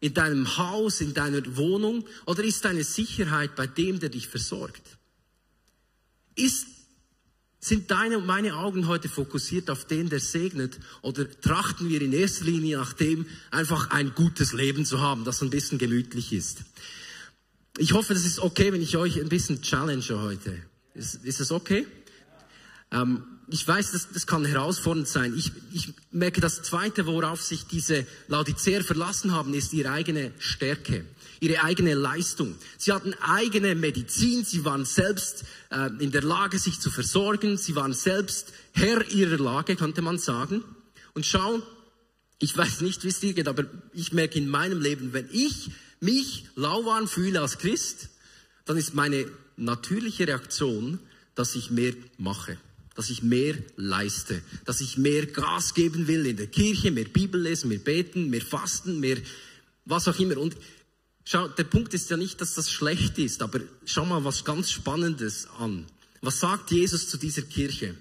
in 0.00 0.14
deinem 0.14 0.56
Haus, 0.56 1.02
in 1.02 1.12
deiner 1.12 1.42
Wohnung 1.58 2.06
oder 2.24 2.42
ist 2.42 2.64
deine 2.64 2.84
Sicherheit 2.84 3.54
bei 3.54 3.66
dem, 3.66 4.00
der 4.00 4.08
dich 4.08 4.28
versorgt? 4.28 4.80
Ist, 6.36 6.68
sind 7.60 7.90
deine 7.90 8.16
und 8.16 8.24
meine 8.24 8.56
Augen 8.56 8.88
heute 8.88 9.10
fokussiert 9.10 9.68
auf 9.68 9.84
den, 9.86 10.08
der 10.08 10.20
segnet 10.20 10.80
oder 11.02 11.30
trachten 11.42 11.90
wir 11.90 12.00
in 12.00 12.14
erster 12.14 12.46
Linie 12.46 12.78
nach 12.78 12.94
dem, 12.94 13.26
einfach 13.50 13.90
ein 13.90 14.14
gutes 14.14 14.54
Leben 14.54 14.86
zu 14.86 15.02
haben, 15.02 15.26
das 15.26 15.42
ein 15.42 15.50
bisschen 15.50 15.76
gemütlich 15.76 16.32
ist? 16.32 16.62
Ich 17.76 17.92
hoffe, 17.92 18.14
das 18.14 18.24
ist 18.24 18.38
okay, 18.38 18.72
wenn 18.72 18.80
ich 18.80 18.96
euch 18.96 19.20
ein 19.20 19.28
bisschen 19.28 19.60
challenge 19.60 20.08
heute. 20.12 20.62
Ist, 20.94 21.24
ist 21.24 21.40
das 21.40 21.50
okay? 21.50 21.86
Ähm, 22.90 23.24
ich 23.48 23.66
weiß, 23.66 23.92
das, 23.92 24.08
das 24.12 24.26
kann 24.26 24.44
herausfordernd 24.44 25.08
sein. 25.08 25.34
Ich, 25.36 25.52
ich 25.72 25.92
merke, 26.10 26.40
das 26.40 26.62
Zweite, 26.62 27.06
worauf 27.06 27.42
sich 27.42 27.66
diese 27.66 28.06
Laodiceer 28.28 28.82
verlassen 28.82 29.32
haben, 29.32 29.52
ist 29.52 29.72
ihre 29.72 29.90
eigene 29.90 30.32
Stärke, 30.38 31.04
ihre 31.40 31.62
eigene 31.62 31.94
Leistung. 31.94 32.54
Sie 32.78 32.92
hatten 32.92 33.14
eigene 33.14 33.74
Medizin, 33.74 34.44
sie 34.44 34.64
waren 34.64 34.84
selbst 34.84 35.44
äh, 35.70 35.90
in 35.98 36.10
der 36.10 36.22
Lage, 36.22 36.58
sich 36.58 36.80
zu 36.80 36.90
versorgen, 36.90 37.58
sie 37.58 37.76
waren 37.76 37.92
selbst 37.92 38.52
Herr 38.72 39.06
ihrer 39.10 39.38
Lage, 39.38 39.76
könnte 39.76 40.00
man 40.00 40.18
sagen. 40.18 40.64
Und 41.12 41.26
schau, 41.26 41.62
ich 42.38 42.56
weiß 42.56 42.80
nicht, 42.80 43.04
wie 43.04 43.08
es 43.08 43.20
dir 43.20 43.34
geht, 43.34 43.48
aber 43.48 43.64
ich 43.92 44.12
merke 44.12 44.38
in 44.38 44.48
meinem 44.48 44.80
Leben, 44.80 45.12
wenn 45.12 45.28
ich 45.30 45.70
mich 46.00 46.46
lauwarm 46.54 47.08
fühle 47.08 47.40
als 47.40 47.58
Christ, 47.58 48.08
dann 48.64 48.76
ist 48.76 48.94
meine 48.94 49.26
natürliche 49.56 50.26
Reaktion, 50.26 50.98
dass 51.34 51.54
ich 51.54 51.70
mehr 51.70 51.94
mache. 52.18 52.58
dass 52.94 53.10
ich 53.10 53.22
mehr 53.22 53.56
leiste, 53.76 54.40
dass 54.64 54.80
ich 54.80 54.96
mehr 54.98 55.26
Gas 55.26 55.74
geben 55.74 56.06
will 56.06 56.26
in 56.26 56.36
der 56.36 56.46
Kirche, 56.46 56.90
mehr 56.90 57.04
Bibel 57.04 57.40
lesen, 57.40 57.68
mehr 57.68 57.78
beten, 57.78 58.30
mehr 58.30 58.40
fasten, 58.40 59.00
mehr 59.00 59.18
was 59.84 60.08
auch 60.08 60.18
immer. 60.18 60.38
Und 60.38 60.56
schau, 61.24 61.48
der 61.48 61.64
Punkt 61.64 61.92
ist 61.92 62.10
ja 62.10 62.16
nicht, 62.16 62.40
dass 62.40 62.54
das 62.54 62.70
schlecht 62.70 63.18
ist, 63.18 63.42
aber 63.42 63.60
schau 63.84 64.04
mal 64.04 64.24
was 64.24 64.44
ganz 64.44 64.70
Spannendes 64.70 65.48
an. 65.58 65.86
Was 66.20 66.40
sagt 66.40 66.70
Jesus 66.70 67.08
zu 67.08 67.18
dieser 67.18 67.42
Kirche? 67.42 67.96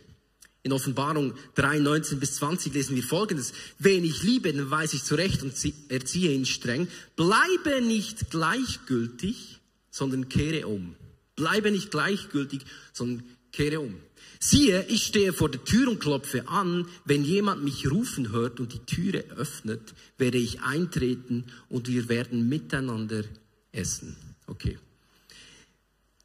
In 0.61 0.71
Offenbarung 0.71 1.33
3, 1.55 1.79
19 1.79 2.19
bis 2.19 2.35
20 2.35 2.73
lesen 2.73 2.95
wir 2.95 3.03
folgendes. 3.03 3.51
Wen 3.79 4.05
ich 4.05 4.23
liebe, 4.23 4.53
den 4.53 4.71
weise 4.71 4.95
ich 4.95 5.03
zurecht 5.03 5.43
und 5.43 5.53
erziehe 5.89 6.31
ihn 6.31 6.45
streng. 6.45 6.87
Bleibe 7.17 7.81
nicht 7.81 8.29
gleichgültig, 8.29 9.59
sondern 9.91 10.29
kehre 10.29 10.67
um. 10.67 10.95
Bleibe 11.35 11.71
nicht 11.71 11.91
gleichgültig, 11.91 12.61
sondern 12.91 13.27
kehre 13.51 13.79
um. 13.79 13.95
Siehe, 14.39 14.85
ich 14.87 15.03
stehe 15.03 15.31
vor 15.31 15.49
der 15.49 15.63
Tür 15.63 15.89
und 15.89 15.99
klopfe 15.99 16.47
an. 16.49 16.87
Wenn 17.05 17.23
jemand 17.23 17.63
mich 17.63 17.89
rufen 17.89 18.31
hört 18.31 18.59
und 18.59 18.73
die 18.73 18.85
Türe 18.85 19.23
öffnet, 19.37 19.93
werde 20.17 20.37
ich 20.37 20.61
eintreten 20.61 21.45
und 21.69 21.87
wir 21.87 22.09
werden 22.09 22.49
miteinander 22.49 23.23
essen. 23.71 24.17
Okay. 24.47 24.77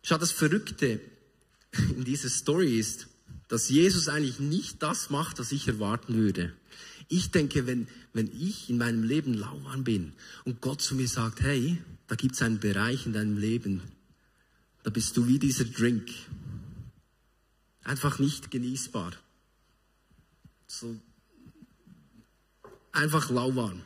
Schau, 0.03 0.19
das 0.19 0.33
Verrückte 0.33 1.01
in 1.97 2.05
dieser 2.05 2.29
Story 2.29 2.79
ist, 2.79 3.09
dass 3.49 3.69
Jesus 3.69 4.09
eigentlich 4.09 4.41
nicht 4.41 4.83
das 4.83 5.11
macht, 5.11 5.39
was 5.39 5.53
ich 5.53 5.69
erwarten 5.69 6.15
würde. 6.15 6.53
Ich 7.09 7.31
denke, 7.31 7.67
wenn, 7.67 7.89
wenn 8.13 8.31
ich 8.39 8.69
in 8.69 8.79
meinem 8.79 9.03
Leben 9.03 9.35
lauwarm 9.35 9.85
bin 9.85 10.13
und 10.45 10.61
Gott 10.61 10.83
zu 10.83 10.95
mir 10.95 11.09
sagt, 11.09 11.41
hey, 11.41 11.79
da 12.07 12.15
gibt 12.15 12.35
es 12.35 12.43
einen 12.43 12.59
Bereich 12.59 13.07
in 13.07 13.13
deinem 13.13 13.39
Leben, 13.39 13.83
da 14.89 14.91
bist 14.91 15.19
du 15.19 15.27
wie 15.27 15.39
dieser 15.39 15.67
Drink 15.67 16.09
einfach 17.85 18.19
nicht 18.19 18.51
genießbar. 18.51 19.13
So 20.67 20.99
einfach 22.93 23.29
lauwarm. 23.29 23.83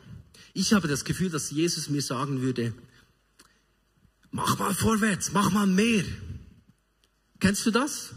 Ich 0.53 0.71
habe 0.71 0.87
das 0.87 1.03
Gefühl, 1.03 1.29
dass 1.29 1.51
Jesus 1.51 1.89
mir 1.89 2.01
sagen 2.01 2.41
würde, 2.41 2.73
mach 4.31 4.57
mal 4.57 4.73
vorwärts, 4.73 5.33
mach 5.33 5.51
mal 5.51 5.67
mehr. 5.67 6.05
Kennst 7.41 7.65
du 7.65 7.71
das? 7.71 8.13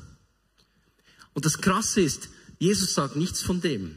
Und 1.35 1.45
das 1.45 1.59
Krasse 1.59 2.03
ist, 2.03 2.29
Jesus 2.61 2.95
sagt 2.95 3.17
nichts 3.17 3.43
von 3.43 3.61
dem. 3.61 3.97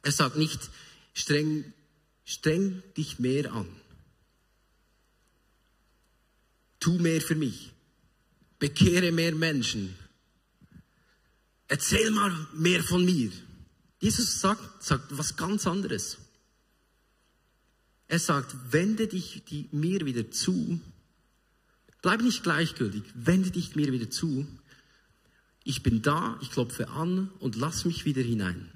Er 0.00 0.12
sagt 0.12 0.36
nicht, 0.36 0.70
streng, 1.12 1.70
streng 2.24 2.82
dich 2.96 3.18
mehr 3.18 3.52
an. 3.52 3.68
Tu 6.80 6.98
mehr 6.98 7.20
für 7.20 7.34
mich. 7.34 7.71
Bekehre 8.62 9.10
mehr 9.10 9.34
Menschen. 9.34 9.92
Erzähl 11.66 12.12
mal 12.12 12.30
mehr 12.52 12.80
von 12.84 13.04
mir. 13.04 13.32
Jesus 13.98 14.40
sagt, 14.40 14.84
sagt 14.84 15.18
was 15.18 15.34
ganz 15.36 15.66
anderes. 15.66 16.18
Er 18.06 18.20
sagt, 18.20 18.54
wende 18.70 19.08
dich 19.08 19.42
die, 19.48 19.68
mir 19.72 20.06
wieder 20.06 20.30
zu. 20.30 20.80
Bleib 22.02 22.22
nicht 22.22 22.44
gleichgültig, 22.44 23.02
wende 23.14 23.50
dich 23.50 23.74
mir 23.74 23.90
wieder 23.90 24.10
zu. 24.10 24.46
Ich 25.64 25.82
bin 25.82 26.00
da, 26.00 26.38
ich 26.40 26.52
klopfe 26.52 26.88
an 26.88 27.32
und 27.40 27.56
lass 27.56 27.84
mich 27.84 28.04
wieder 28.04 28.22
hinein. 28.22 28.70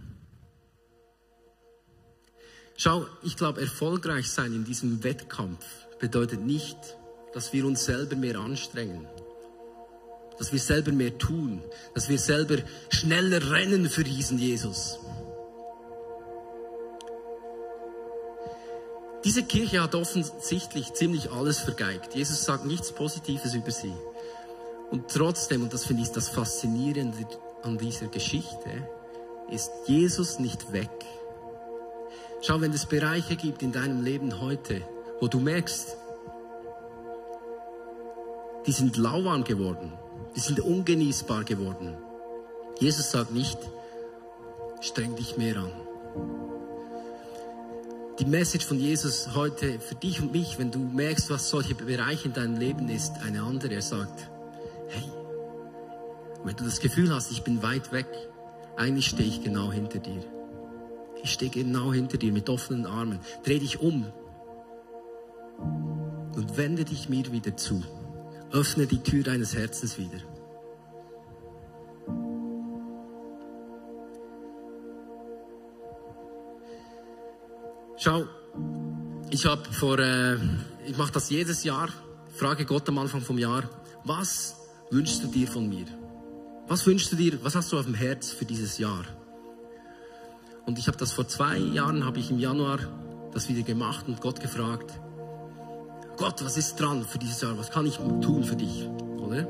Schau, 2.76 3.06
ich 3.22 3.36
glaube, 3.36 3.60
erfolgreich 3.60 4.32
sein 4.32 4.52
in 4.52 4.64
diesem 4.64 5.04
Wettkampf 5.04 5.64
bedeutet 6.00 6.40
nicht, 6.40 6.76
dass 7.34 7.52
wir 7.52 7.64
uns 7.64 7.84
selber 7.84 8.16
mehr 8.16 8.40
anstrengen, 8.40 9.06
dass 10.38 10.52
wir 10.52 10.58
selber 10.58 10.92
mehr 10.92 11.16
tun, 11.18 11.62
dass 11.94 12.08
wir 12.08 12.18
selber 12.18 12.56
schneller 12.88 13.50
rennen 13.50 13.88
für 13.88 14.04
diesen 14.04 14.38
Jesus. 14.38 14.98
Diese 19.24 19.42
Kirche 19.42 19.82
hat 19.82 19.94
offensichtlich 19.94 20.92
ziemlich 20.92 21.32
alles 21.32 21.58
vergeigt. 21.58 22.14
Jesus 22.14 22.44
sagt 22.44 22.64
nichts 22.64 22.92
Positives 22.92 23.54
über 23.54 23.72
sie. 23.72 23.92
Und 24.90 25.08
trotzdem, 25.08 25.64
und 25.64 25.72
das 25.72 25.84
finde 25.84 26.02
ich 26.02 26.10
das 26.10 26.28
Faszinierende 26.28 27.26
an 27.62 27.76
dieser 27.76 28.06
Geschichte, 28.06 28.88
ist 29.50 29.70
Jesus 29.86 30.38
nicht 30.38 30.72
weg. 30.72 30.90
Schau, 32.40 32.60
wenn 32.60 32.72
es 32.72 32.86
Bereiche 32.86 33.34
gibt 33.34 33.62
in 33.62 33.72
deinem 33.72 34.04
Leben 34.04 34.40
heute, 34.40 34.82
wo 35.20 35.26
du 35.26 35.40
merkst, 35.40 35.96
die 38.66 38.72
sind 38.72 38.96
lauwarm 38.96 39.42
geworden, 39.42 39.92
die 40.34 40.40
sind 40.40 40.60
ungenießbar 40.60 41.44
geworden. 41.44 41.96
Jesus 42.78 43.10
sagt 43.10 43.32
nicht, 43.32 43.58
streng 44.80 45.16
dich 45.16 45.36
mehr 45.36 45.56
an. 45.56 45.72
Die 48.18 48.24
Message 48.24 48.64
von 48.64 48.78
Jesus 48.78 49.34
heute 49.34 49.78
für 49.78 49.94
dich 49.94 50.20
und 50.22 50.32
mich, 50.32 50.58
wenn 50.58 50.70
du 50.70 50.78
merkst, 50.78 51.28
was 51.28 51.50
solche 51.50 51.74
Bereiche 51.74 52.28
in 52.28 52.34
deinem 52.34 52.56
Leben 52.56 52.88
ist, 52.88 53.12
eine 53.22 53.42
andere. 53.42 53.74
Er 53.74 53.82
sagt, 53.82 54.30
hey, 54.88 55.04
wenn 56.44 56.56
du 56.56 56.64
das 56.64 56.80
Gefühl 56.80 57.14
hast, 57.14 57.30
ich 57.30 57.42
bin 57.42 57.62
weit 57.62 57.92
weg, 57.92 58.06
eigentlich 58.76 59.06
stehe 59.06 59.28
ich 59.28 59.42
genau 59.42 59.70
hinter 59.70 59.98
dir. 59.98 60.22
Ich 61.22 61.32
stehe 61.32 61.50
genau 61.50 61.92
hinter 61.92 62.18
dir 62.18 62.32
mit 62.32 62.48
offenen 62.48 62.86
Armen. 62.86 63.20
Dreh 63.44 63.58
dich 63.58 63.80
um 63.80 64.06
und 66.34 66.56
wende 66.56 66.84
dich 66.84 67.08
mir 67.08 67.32
wieder 67.32 67.56
zu. 67.56 67.82
Öffne 68.52 68.86
die 68.86 69.02
Tür 69.02 69.22
deines 69.22 69.54
Herzens 69.54 69.98
wieder. 69.98 70.18
Schau, 77.98 78.24
ich 79.30 79.46
habe 79.46 79.64
vor, 79.72 79.98
äh, 79.98 80.36
ich 80.86 80.96
mache 80.96 81.12
das 81.12 81.30
jedes 81.30 81.64
Jahr, 81.64 81.88
frage 82.34 82.64
Gott 82.64 82.88
am 82.88 82.98
Anfang 82.98 83.20
vom 83.20 83.38
Jahr, 83.38 83.68
was 84.04 84.56
wünschst 84.90 85.24
du 85.24 85.28
dir 85.28 85.48
von 85.48 85.68
mir? 85.68 85.86
Was 86.68 86.86
wünschst 86.86 87.10
du 87.12 87.16
dir, 87.16 87.42
was 87.42 87.54
hast 87.54 87.72
du 87.72 87.78
auf 87.78 87.84
dem 87.84 87.94
Herz 87.94 88.30
für 88.30 88.44
dieses 88.44 88.78
Jahr? 88.78 89.04
Und 90.66 90.78
ich 90.78 90.88
habe 90.88 90.96
das 90.96 91.12
vor 91.12 91.26
zwei 91.26 91.58
Jahren, 91.58 92.04
habe 92.04 92.18
ich 92.18 92.30
im 92.30 92.38
Januar 92.38 92.78
das 93.32 93.48
wieder 93.48 93.62
gemacht 93.62 94.06
und 94.08 94.20
Gott 94.20 94.40
gefragt, 94.40 95.00
Gott, 96.16 96.42
was 96.42 96.56
ist 96.56 96.80
dran 96.80 97.04
für 97.04 97.18
dieses 97.18 97.42
Jahr? 97.42 97.58
Was 97.58 97.70
kann 97.70 97.84
ich 97.84 97.96
tun 97.96 98.42
für 98.42 98.56
dich? 98.56 98.88
Oder? 99.18 99.46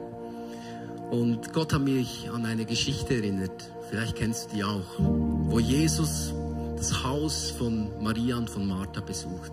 Und 1.10 1.52
Gott 1.52 1.72
hat 1.72 1.82
mich 1.82 2.28
an 2.32 2.44
eine 2.44 2.64
Geschichte 2.64 3.14
erinnert. 3.14 3.70
Vielleicht 3.88 4.16
kennst 4.16 4.50
du 4.50 4.56
die 4.56 4.64
auch. 4.64 4.98
Wo 4.98 5.60
Jesus 5.60 6.34
das 6.76 7.04
Haus 7.04 7.52
von 7.52 8.02
Maria 8.02 8.36
und 8.36 8.50
von 8.50 8.66
Martha 8.66 9.00
besucht. 9.00 9.52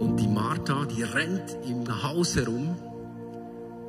Und 0.00 0.16
die 0.16 0.26
Martha, 0.26 0.84
die 0.86 1.04
rennt 1.04 1.56
im 1.68 2.02
Haus 2.02 2.34
herum 2.34 2.74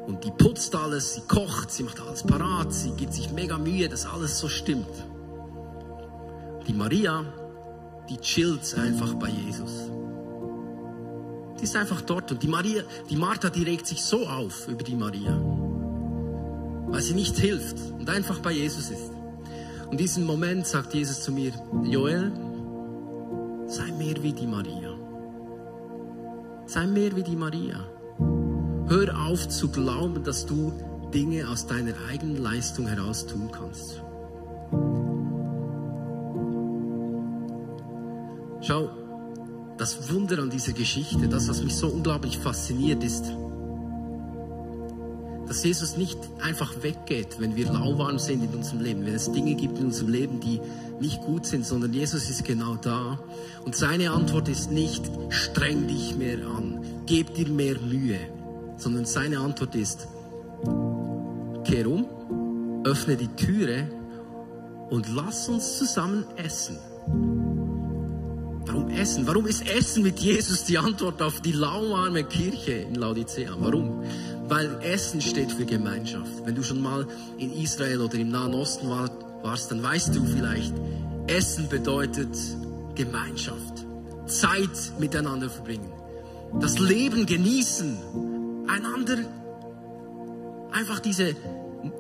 und 0.06 0.24
die 0.24 0.32
putzt 0.32 0.76
alles, 0.76 1.16
sie 1.16 1.22
kocht, 1.22 1.72
sie 1.72 1.82
macht 1.82 2.00
alles 2.00 2.22
parat, 2.22 2.72
sie 2.72 2.92
gibt 2.92 3.14
sich 3.14 3.32
mega 3.32 3.58
Mühe, 3.58 3.90
dass 3.90 4.06
alles 4.06 4.38
so 4.38 4.48
stimmt. 4.48 4.86
Die 6.68 6.74
Maria, 6.74 7.26
die 8.08 8.18
chillt 8.18 8.76
einfach 8.78 9.16
bei 9.16 9.30
Jesus. 9.30 9.90
Die 11.64 11.66
ist 11.66 11.78
einfach 11.78 12.02
dort. 12.02 12.30
Und 12.30 12.44
die 12.44 12.50
Maria, 12.50 12.84
die 13.10 13.16
Martha, 13.16 13.50
die 13.50 13.64
regt 13.64 13.88
sich 13.88 14.04
so 14.04 14.28
auf 14.28 14.68
über 14.68 14.84
die 14.84 14.98
Maria, 14.98 15.32
weil 16.88 17.02
sie 17.02 17.14
nicht 17.14 17.38
hilft 17.38 17.78
und 17.98 18.10
einfach 18.10 18.40
bei 18.40 18.52
Jesus 18.52 18.90
ist. 18.90 19.12
Und 19.90 19.98
diesen 19.98 20.26
Moment 20.26 20.68
sagt 20.68 20.94
Jesus 20.94 21.22
zu 21.22 21.32
mir, 21.32 21.54
Joel, 21.86 22.34
sei 23.68 23.94
mehr 23.94 24.22
wie 24.22 24.34
die 24.34 24.46
Maria. 24.46 24.94
Sei 26.66 26.86
mehr 26.86 27.16
wie 27.16 27.24
die 27.24 27.38
Maria. 27.38 27.80
Hör 28.90 29.18
auf 29.30 29.48
zu 29.48 29.70
glauben, 29.70 30.22
dass 30.22 30.46
du 30.46 30.74
Dinge 31.14 31.48
aus 31.48 31.66
deiner 31.66 31.94
eigenen 32.10 32.44
Leistung 32.44 32.88
heraus 32.88 33.26
tun 33.26 33.50
kannst. 33.54 34.04
Schau, 38.60 38.90
das 39.78 40.12
Wunder 40.12 40.40
an 40.40 40.50
dieser 40.50 40.74
Geschichte, 40.74 41.28
das, 41.28 41.50
was 41.50 41.64
mich 41.64 41.76
so 41.76 41.88
unglaublich 41.88 42.38
fasziniert, 42.38 43.04
ist, 43.04 43.26
dass 45.48 45.64
Jesus 45.64 45.98
nicht 45.98 46.18
einfach 46.42 46.82
weggeht, 46.82 47.40
wenn 47.40 47.56
wir 47.56 47.72
lauwarm 47.72 48.18
sind 48.18 48.44
in 48.44 48.50
unserem 48.50 48.82
Leben, 48.82 49.06
wenn 49.06 49.14
es 49.14 49.32
Dinge 49.32 49.56
gibt 49.56 49.78
in 49.78 49.86
unserem 49.86 50.10
Leben, 50.10 50.40
die 50.40 50.60
nicht 51.00 51.22
gut 51.22 51.46
sind, 51.46 51.66
sondern 51.66 51.94
Jesus 51.94 52.30
ist 52.30 52.46
genau 52.46 52.76
da. 52.76 53.20
Und 53.66 53.76
seine 53.76 54.12
Antwort 54.12 54.48
ist 54.48 54.72
nicht, 54.72 55.04
streng 55.30 55.88
dich 55.88 56.16
mehr 56.16 56.40
an, 56.48 56.80
gib 57.06 57.34
dir 57.36 57.50
mehr 57.50 57.80
Mühe, 57.80 58.20
sondern 58.78 59.06
seine 59.06 59.40
Antwort 59.40 59.76
ist, 59.76 60.08
kehr 61.66 61.88
um, 61.88 62.06
öffne 62.86 63.16
die 63.16 63.30
Türe 63.36 63.90
und 64.90 65.08
lass 65.14 65.50
uns 65.50 65.78
zusammen 65.78 66.26
essen. 66.38 66.78
Essen? 68.94 69.28
Warum 69.28 69.48
ist 69.48 69.68
Essen 69.68 70.04
mit 70.04 70.20
Jesus 70.20 70.64
die 70.66 70.78
Antwort 70.78 71.22
auf 71.22 71.42
die 71.42 71.52
lauwarme 71.52 72.24
Kirche 72.24 72.74
in 72.74 72.96
Laodicea? 72.96 73.56
Warum? 73.60 74.04
weil 74.48 74.80
Essen 74.82 75.22
steht 75.22 75.52
für 75.52 75.66
Gemeinschaft. 75.66 76.46
Wenn 76.46 76.56
du 76.56 76.64
schon 76.64 76.82
mal 76.82 77.08
in 77.38 77.54
Israel 77.54 78.02
oder 78.02 78.16
im 78.16 78.30
Nahen 78.30 78.54
Osten 78.54 78.90
warst, 78.90 79.72
dann 79.72 79.82
weißt 79.82 80.16
du 80.16 80.24
vielleicht, 80.26 80.74
Essen 81.28 81.70
bedeutet 81.70 82.38
Gemeinschaft, 82.96 83.86
Zeit 84.26 84.94
miteinander 85.00 85.50
verbringen, 85.50 85.92
das 86.60 86.78
Leben 86.78 87.26
genießen, 87.26 87.98
einander 88.68 89.18
einfach 90.72 91.00
diese, 91.00 91.36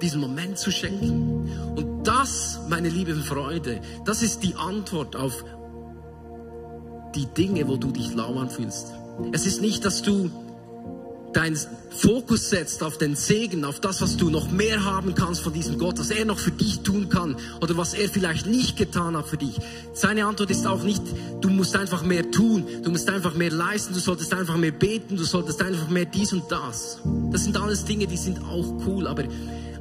diesen 0.01 0.21
Moment 0.21 0.58
zu 0.58 0.71
schenken. 0.71 1.49
Und 1.75 2.03
das, 2.03 2.60
meine 2.69 2.89
lieben 2.89 3.23
Freunde, 3.23 3.82
das 4.06 4.21
ist 4.21 4.43
die 4.43 4.56
Antwort 4.56 5.15
auf 5.15 5.43
die 7.15 7.26
Dinge, 7.26 7.67
wo 7.67 7.78
du 7.78 7.91
dich 7.91 8.13
lauern 8.13 8.49
fühlst. 8.49 8.93
Es 9.32 9.45
ist 9.45 9.62
nicht, 9.62 9.86
dass 9.86 10.02
du 10.02 10.30
deinen 11.34 11.58
Fokus 11.89 12.49
setzt 12.49 12.84
auf 12.84 12.97
den 12.97 13.15
Segen, 13.15 13.65
auf 13.65 13.80
das, 13.80 14.02
was 14.02 14.17
du 14.17 14.30
noch 14.30 14.52
mehr 14.52 14.86
haben 14.86 15.15
kannst 15.15 15.41
von 15.41 15.54
diesem 15.54 15.78
Gott, 15.78 15.99
was 15.99 16.10
er 16.10 16.26
noch 16.26 16.39
für 16.39 16.52
dich 16.52 16.82
tun 16.82 17.10
kann 17.10 17.36
oder 17.62 17.76
was 17.78 17.93
er 17.93 18.10
vielleicht 18.10 18.45
nicht 18.45 18.78
getan 18.78 19.17
hat 19.17 19.28
für 19.28 19.38
dich. 19.38 19.60
Seine 19.93 20.26
Antwort 20.26 20.49
ist 20.52 20.65
auch 20.65 20.84
nicht, 20.84 21.02
du 21.41 21.49
musst 21.49 21.76
einfach 21.76 22.04
mehr 22.04 22.30
tun, 22.32 22.65
du 22.84 22.89
musst 22.89 23.10
einfach 23.10 23.36
mehr 23.36 23.52
leisten, 23.52 23.93
du 23.93 23.99
solltest 23.99 24.34
einfach 24.34 24.58
mehr 24.58 24.71
beten, 24.71 25.17
du 25.17 25.23
solltest 25.23 25.62
einfach 25.62 25.89
mehr 25.89 26.06
dies 26.06 26.34
und 26.34 26.52
das. 26.52 26.99
Das 27.32 27.43
sind 27.43 27.58
alles 27.58 27.86
Dinge, 27.86 28.08
die 28.08 28.17
sind 28.17 28.39
auch 28.43 28.73
cool, 28.86 29.08
aber 29.08 29.23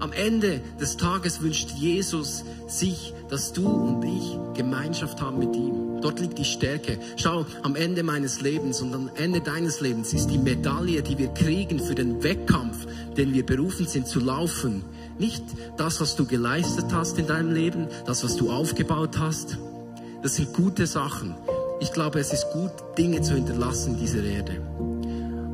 am 0.01 0.13
Ende 0.13 0.61
des 0.81 0.97
Tages 0.97 1.41
wünscht 1.41 1.71
Jesus 1.71 2.45
sich, 2.67 3.15
dass 3.29 3.53
du 3.53 3.69
und 3.69 4.03
ich 4.05 4.59
Gemeinschaft 4.59 5.21
haben 5.21 5.39
mit 5.39 5.55
ihm. 5.55 5.92
Dort 6.03 6.21
liegt 6.21 6.39
die 6.39 6.45
Stärke. 6.45 6.99
Schau, 7.17 7.47
am 7.63 7.77
Ende 7.77 8.03
meines 8.03 8.41
Lebens 8.41 8.83
und 8.83 8.93
am 8.95 9.11
Ende 9.15 9.41
deines 9.41 9.81
Lebens 9.81 10.13
ist 10.13 10.29
die 10.29 10.39
Medaille, 10.39 11.03
die 11.03 11.17
wir 11.17 11.29
kriegen 11.29 11.79
für 11.79 11.95
den 11.95 12.23
Wettkampf, 12.23 12.87
den 13.17 13.33
wir 13.33 13.47
berufen 13.47 13.87
sind 13.87 14.09
zu 14.09 14.19
laufen, 14.19 14.85
nicht 15.19 15.45
das, 15.77 16.01
was 16.01 16.17
du 16.17 16.27
geleistet 16.27 16.87
hast 16.93 17.19
in 17.19 17.27
deinem 17.27 17.53
Leben, 17.53 17.87
das, 18.07 18.25
was 18.25 18.37
du 18.37 18.51
aufgebaut 18.51 19.19
hast. 19.19 19.59
Das 20.23 20.37
sind 20.37 20.53
gute 20.53 20.87
Sachen. 20.87 21.35
Ich 21.81 21.93
glaube, 21.93 22.19
es 22.19 22.33
ist 22.33 22.47
gut, 22.53 22.73
Dinge 22.99 23.23
zu 23.23 23.35
hinterlassen 23.35 23.95
in 23.95 24.01
dieser 24.01 24.25
Erde. 24.25 24.61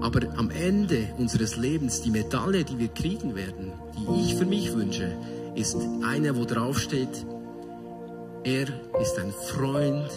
Aber 0.01 0.21
am 0.37 0.51
Ende 0.51 1.09
unseres 1.19 1.57
Lebens, 1.57 2.03
die 2.03 2.11
Medaille, 2.11 2.65
die 2.65 2.79
wir 2.79 2.89
kriegen 2.89 3.35
werden, 3.35 3.73
die 3.97 4.25
ich 4.25 4.35
für 4.37 4.47
mich 4.47 4.73
wünsche, 4.75 5.11
ist 5.55 5.77
eine, 6.03 6.37
wo 6.37 6.45
drauf 6.45 6.79
steht, 6.79 7.27
er 8.45 8.69
ist 9.01 9.19
ein 9.19 9.33
Freund 9.33 10.11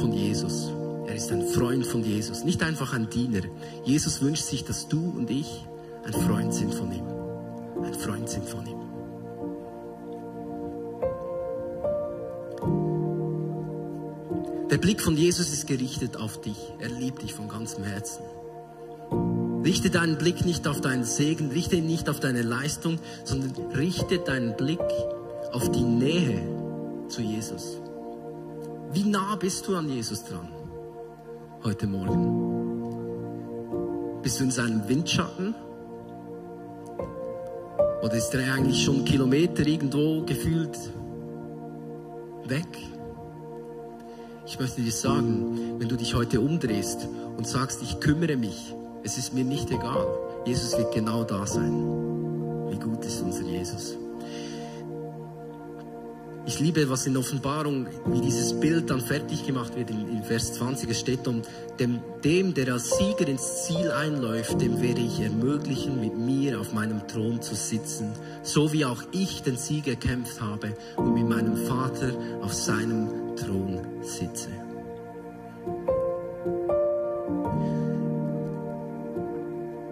von 0.00 0.12
Jesus. 0.12 0.70
Er 1.06 1.14
ist 1.14 1.32
ein 1.32 1.46
Freund 1.48 1.86
von 1.86 2.04
Jesus, 2.04 2.44
nicht 2.44 2.62
einfach 2.62 2.92
ein 2.92 3.08
Diener. 3.08 3.40
Jesus 3.84 4.20
wünscht 4.20 4.44
sich, 4.44 4.64
dass 4.64 4.88
du 4.88 5.14
und 5.16 5.30
ich 5.30 5.66
ein 6.04 6.12
Freund 6.12 6.52
sind 6.52 6.74
von 6.74 6.92
ihm. 6.92 7.06
Ein 7.82 7.94
Freund 7.94 8.28
sind 8.28 8.46
von 8.46 8.66
ihm. 8.66 8.78
Der 14.70 14.76
Blick 14.76 15.00
von 15.00 15.16
Jesus 15.16 15.50
ist 15.50 15.66
gerichtet 15.66 16.18
auf 16.18 16.42
dich. 16.42 16.58
Er 16.78 16.90
liebt 16.90 17.22
dich 17.22 17.32
von 17.32 17.48
ganzem 17.48 17.84
Herzen. 17.84 18.22
Richte 19.64 19.88
deinen 19.88 20.18
Blick 20.18 20.44
nicht 20.44 20.68
auf 20.68 20.82
deinen 20.82 21.04
Segen, 21.04 21.50
richte 21.50 21.76
ihn 21.76 21.86
nicht 21.86 22.10
auf 22.10 22.20
deine 22.20 22.42
Leistung, 22.42 22.98
sondern 23.24 23.52
richte 23.72 24.18
deinen 24.18 24.56
Blick 24.56 24.80
auf 25.52 25.70
die 25.70 25.82
Nähe 25.82 26.67
zu 27.08 27.22
Jesus. 27.22 27.78
Wie 28.92 29.04
nah 29.04 29.36
bist 29.36 29.66
du 29.66 29.76
an 29.76 29.88
Jesus 29.88 30.24
dran 30.24 30.48
heute 31.64 31.86
Morgen? 31.86 32.52
Bist 34.22 34.40
du 34.40 34.44
in 34.44 34.50
seinem 34.50 34.88
Windschatten? 34.88 35.54
Oder 38.02 38.14
ist 38.14 38.34
er 38.34 38.54
eigentlich 38.54 38.84
schon 38.84 39.04
Kilometer 39.04 39.66
irgendwo 39.66 40.22
gefühlt 40.24 40.78
weg? 42.46 42.68
Ich 44.46 44.58
möchte 44.58 44.80
dir 44.80 44.92
sagen, 44.92 45.78
wenn 45.78 45.88
du 45.88 45.96
dich 45.96 46.14
heute 46.14 46.40
umdrehst 46.40 47.06
und 47.36 47.46
sagst, 47.46 47.82
ich 47.82 48.00
kümmere 48.00 48.36
mich 48.36 48.74
es 49.04 49.16
ist 49.16 49.32
mir 49.32 49.44
nicht 49.44 49.70
egal. 49.70 50.06
Jesus 50.44 50.76
wird 50.76 50.92
genau 50.92 51.24
da 51.24 51.46
sein. 51.46 51.72
Wie 52.70 52.78
gut 52.78 53.04
ist 53.04 53.22
unser 53.22 53.42
Jesus. 53.42 53.96
Ich 56.48 56.60
liebe, 56.60 56.88
was 56.88 57.06
in 57.06 57.14
Offenbarung, 57.18 57.88
wie 58.06 58.22
dieses 58.22 58.58
Bild 58.58 58.88
dann 58.88 59.02
fertig 59.02 59.46
gemacht 59.46 59.76
wird 59.76 59.90
in, 59.90 60.08
in 60.08 60.22
Vers 60.24 60.54
20. 60.54 60.88
Es 60.88 60.98
steht 60.98 61.28
um 61.28 61.42
dem, 61.78 62.00
dem, 62.24 62.54
der 62.54 62.72
als 62.72 62.96
Sieger 62.96 63.28
ins 63.28 63.66
Ziel 63.66 63.90
einläuft, 63.90 64.58
dem 64.58 64.80
werde 64.80 65.02
ich 65.02 65.20
ermöglichen, 65.20 66.00
mit 66.00 66.16
mir 66.16 66.58
auf 66.58 66.72
meinem 66.72 67.06
Thron 67.06 67.42
zu 67.42 67.54
sitzen, 67.54 68.14
so 68.42 68.72
wie 68.72 68.86
auch 68.86 69.02
ich 69.12 69.42
den 69.42 69.58
Sieg 69.58 69.88
erkämpft 69.88 70.40
habe 70.40 70.74
und 70.96 71.12
mit 71.12 71.28
meinem 71.28 71.54
Vater 71.54 72.14
auf 72.40 72.54
seinem 72.54 73.36
Thron 73.36 73.86
sitze. 74.00 74.48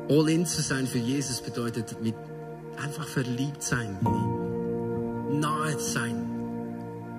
All 0.09 0.27
in 0.31 0.47
zu 0.47 0.62
sein 0.62 0.87
für 0.87 0.97
Jesus 0.97 1.42
bedeutet 1.42 2.03
mit 2.03 2.14
einfach 2.83 3.07
verliebt 3.07 3.62
sein, 3.62 3.99
nahe 5.38 5.79
sein, 5.79 6.26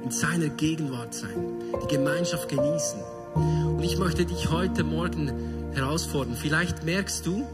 in 0.07 0.11
seiner 0.11 0.47
Gegenwart 0.47 1.13
sein, 1.13 1.59
die 1.83 1.93
Gemeinschaft 1.93 2.47
genießen. 2.47 3.01
Und 3.35 3.83
ich 3.83 3.97
möchte 3.97 4.25
dich 4.25 4.49
heute 4.49 4.85
Morgen 4.85 5.29
herausfordern. 5.73 6.37
Vielleicht 6.37 6.85
merkst 6.85 7.25
du, 7.25 7.45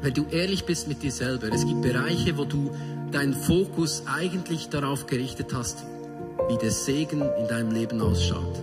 wenn 0.00 0.14
du 0.14 0.24
ehrlich 0.30 0.64
bist 0.64 0.88
mit 0.88 1.02
dir 1.02 1.12
selber, 1.12 1.52
es 1.52 1.66
gibt 1.66 1.82
Bereiche, 1.82 2.38
wo 2.38 2.46
du 2.46 2.70
deinen 3.12 3.34
Fokus 3.34 4.04
eigentlich 4.06 4.70
darauf 4.70 5.06
gerichtet 5.06 5.52
hast, 5.52 5.84
wie 6.48 6.56
der 6.56 6.70
Segen 6.70 7.20
in 7.38 7.46
deinem 7.46 7.72
Leben 7.72 8.00
ausschaut. 8.00 8.58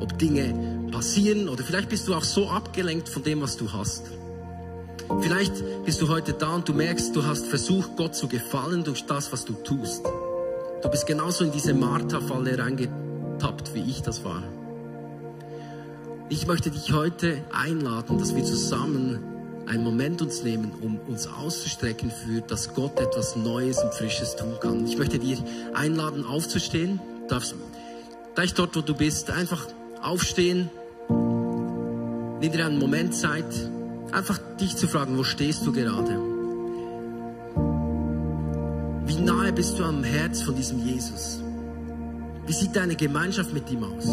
Ob 0.00 0.18
Dinge 0.18 0.88
passieren 0.90 1.46
oder 1.46 1.62
vielleicht 1.62 1.90
bist 1.90 2.08
du 2.08 2.14
auch 2.14 2.24
so 2.24 2.48
abgelenkt 2.48 3.10
von 3.10 3.22
dem, 3.22 3.42
was 3.42 3.58
du 3.58 3.70
hast. 3.70 4.04
Vielleicht 5.20 5.84
bist 5.84 6.00
du 6.00 6.08
heute 6.08 6.32
da 6.32 6.54
und 6.54 6.66
du 6.66 6.72
merkst, 6.72 7.14
du 7.14 7.22
hast 7.22 7.44
versucht, 7.44 7.98
Gott 7.98 8.14
zu 8.14 8.28
gefallen 8.28 8.82
durch 8.82 9.04
das, 9.04 9.30
was 9.30 9.44
du 9.44 9.52
tust. 9.52 10.06
Du 10.82 10.88
bist 10.88 11.06
genauso 11.06 11.44
in 11.44 11.52
diese 11.52 11.74
Martha-Falle 11.74 12.58
reingetappt, 12.58 13.74
wie 13.74 13.82
ich 13.88 14.02
das 14.02 14.24
war. 14.24 14.42
Ich 16.28 16.46
möchte 16.46 16.70
dich 16.70 16.92
heute 16.92 17.38
einladen, 17.52 18.18
dass 18.18 18.34
wir 18.34 18.44
zusammen 18.44 19.18
einen 19.66 19.84
Moment 19.84 20.22
uns 20.22 20.42
nehmen, 20.42 20.72
um 20.80 20.98
uns 21.06 21.26
auszustrecken 21.26 22.10
für, 22.10 22.40
dass 22.40 22.74
Gott 22.74 22.98
etwas 22.98 23.36
Neues 23.36 23.78
und 23.78 23.94
Frisches 23.94 24.36
tun 24.36 24.54
kann. 24.60 24.86
Ich 24.86 24.96
möchte 24.96 25.18
dir 25.18 25.38
einladen, 25.74 26.24
aufzustehen. 26.24 27.00
Du 27.22 27.34
darfst 27.34 27.54
gleich 28.34 28.54
dort, 28.54 28.76
wo 28.76 28.80
du 28.80 28.94
bist, 28.94 29.30
einfach 29.30 29.66
aufstehen. 30.02 30.70
Nimm 31.08 32.52
dir 32.52 32.66
einen 32.66 32.78
Moment 32.78 33.14
Zeit, 33.14 33.70
Einfach 34.12 34.38
dich 34.60 34.76
zu 34.76 34.88
fragen, 34.88 35.16
wo 35.16 35.22
stehst 35.22 35.64
du 35.64 35.72
gerade? 35.72 36.29
Wie 39.10 39.20
nahe 39.22 39.52
bist 39.52 39.76
du 39.76 39.82
am 39.82 40.04
Herz 40.04 40.42
von 40.42 40.54
diesem 40.54 40.78
Jesus? 40.86 41.42
Wie 42.46 42.52
sieht 42.52 42.76
deine 42.76 42.94
Gemeinschaft 42.94 43.52
mit 43.52 43.68
ihm 43.68 43.82
aus? 43.82 44.06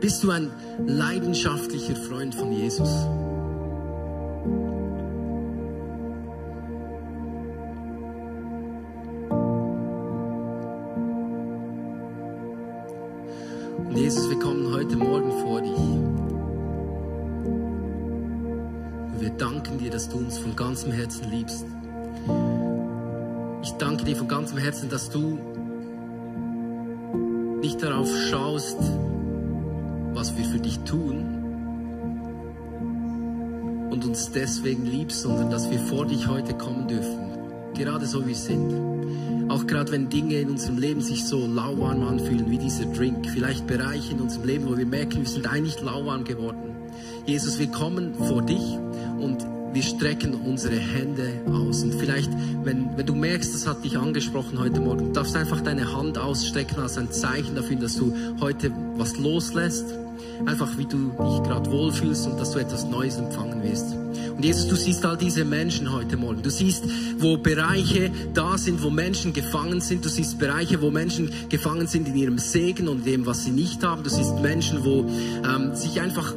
Bist 0.00 0.24
du 0.24 0.30
ein 0.30 0.50
leidenschaftlicher 0.86 1.94
Freund 1.94 2.34
von 2.34 2.52
Jesus? 2.52 2.88
Herzen, 24.66 24.88
dass 24.88 25.10
du 25.10 25.38
nicht 27.60 27.80
darauf 27.80 28.08
schaust, 28.28 28.78
was 30.12 30.36
wir 30.36 30.44
für 30.44 30.58
dich 30.58 30.80
tun 30.80 31.24
und 33.92 34.04
uns 34.04 34.32
deswegen 34.32 34.84
liebst, 34.84 35.22
sondern 35.22 35.50
dass 35.50 35.70
wir 35.70 35.78
vor 35.78 36.06
dich 36.06 36.26
heute 36.26 36.54
kommen 36.54 36.88
dürfen, 36.88 37.30
gerade 37.74 38.06
so 38.06 38.24
wie 38.24 38.30
wir 38.30 38.34
sind. 38.34 38.74
Auch 39.52 39.68
gerade 39.68 39.92
wenn 39.92 40.08
Dinge 40.08 40.34
in 40.34 40.50
unserem 40.50 40.78
Leben 40.78 41.00
sich 41.00 41.26
so 41.26 41.46
lauwarm 41.46 42.02
anfühlen 42.02 42.50
wie 42.50 42.58
dieser 42.58 42.86
Drink, 42.86 43.24
vielleicht 43.28 43.68
Bereiche 43.68 44.14
in 44.14 44.20
unserem 44.20 44.48
Leben, 44.48 44.68
wo 44.68 44.76
wir 44.76 44.84
merken, 44.84 45.20
wir 45.20 45.28
sind 45.28 45.46
eigentlich 45.46 45.80
lauwarm 45.80 46.24
geworden. 46.24 46.74
Jesus, 47.24 47.60
wir 47.60 47.68
kommen 47.68 48.16
vor 48.16 48.42
dich 48.42 48.76
und 49.20 49.46
wir 49.76 49.82
strecken 49.82 50.32
unsere 50.32 50.76
Hände 50.76 51.42
aus. 51.52 51.82
Und 51.82 51.92
vielleicht, 51.96 52.30
wenn, 52.64 52.96
wenn 52.96 53.04
du 53.04 53.14
merkst, 53.14 53.52
das 53.52 53.66
hat 53.66 53.84
dich 53.84 53.98
angesprochen 53.98 54.58
heute 54.58 54.80
Morgen, 54.80 55.08
du 55.08 55.12
darfst 55.12 55.36
einfach 55.36 55.60
deine 55.60 55.92
Hand 55.92 56.16
ausstrecken 56.16 56.78
als 56.78 56.96
ein 56.96 57.12
Zeichen 57.12 57.54
dafür, 57.54 57.76
dass 57.76 57.96
du 57.96 58.14
heute 58.40 58.72
was 58.96 59.18
loslässt. 59.18 59.84
Einfach 60.46 60.78
wie 60.78 60.86
du 60.86 61.10
dich 61.10 61.42
gerade 61.42 61.70
wohlfühlst 61.70 62.26
und 62.26 62.40
dass 62.40 62.52
du 62.52 62.58
etwas 62.58 62.86
Neues 62.86 63.16
empfangen 63.16 63.62
wirst. 63.62 63.94
Und 64.34 64.42
Jesus, 64.42 64.66
du 64.66 64.76
siehst 64.76 65.04
all 65.04 65.18
diese 65.18 65.44
Menschen 65.44 65.92
heute 65.92 66.16
Morgen. 66.16 66.42
Du 66.42 66.50
siehst, 66.50 66.84
wo 67.18 67.36
Bereiche 67.36 68.10
da 68.32 68.56
sind, 68.56 68.82
wo 68.82 68.88
Menschen 68.88 69.34
gefangen 69.34 69.82
sind. 69.82 70.06
Du 70.06 70.08
siehst 70.08 70.38
Bereiche, 70.38 70.80
wo 70.80 70.90
Menschen 70.90 71.30
gefangen 71.50 71.86
sind 71.86 72.08
in 72.08 72.16
ihrem 72.16 72.38
Segen 72.38 72.88
und 72.88 73.04
dem, 73.04 73.26
was 73.26 73.44
sie 73.44 73.50
nicht 73.50 73.84
haben. 73.84 74.02
Du 74.04 74.10
siehst 74.10 74.40
Menschen, 74.40 74.86
wo 74.86 75.04
ähm, 75.46 75.74
sich 75.74 76.00
einfach 76.00 76.34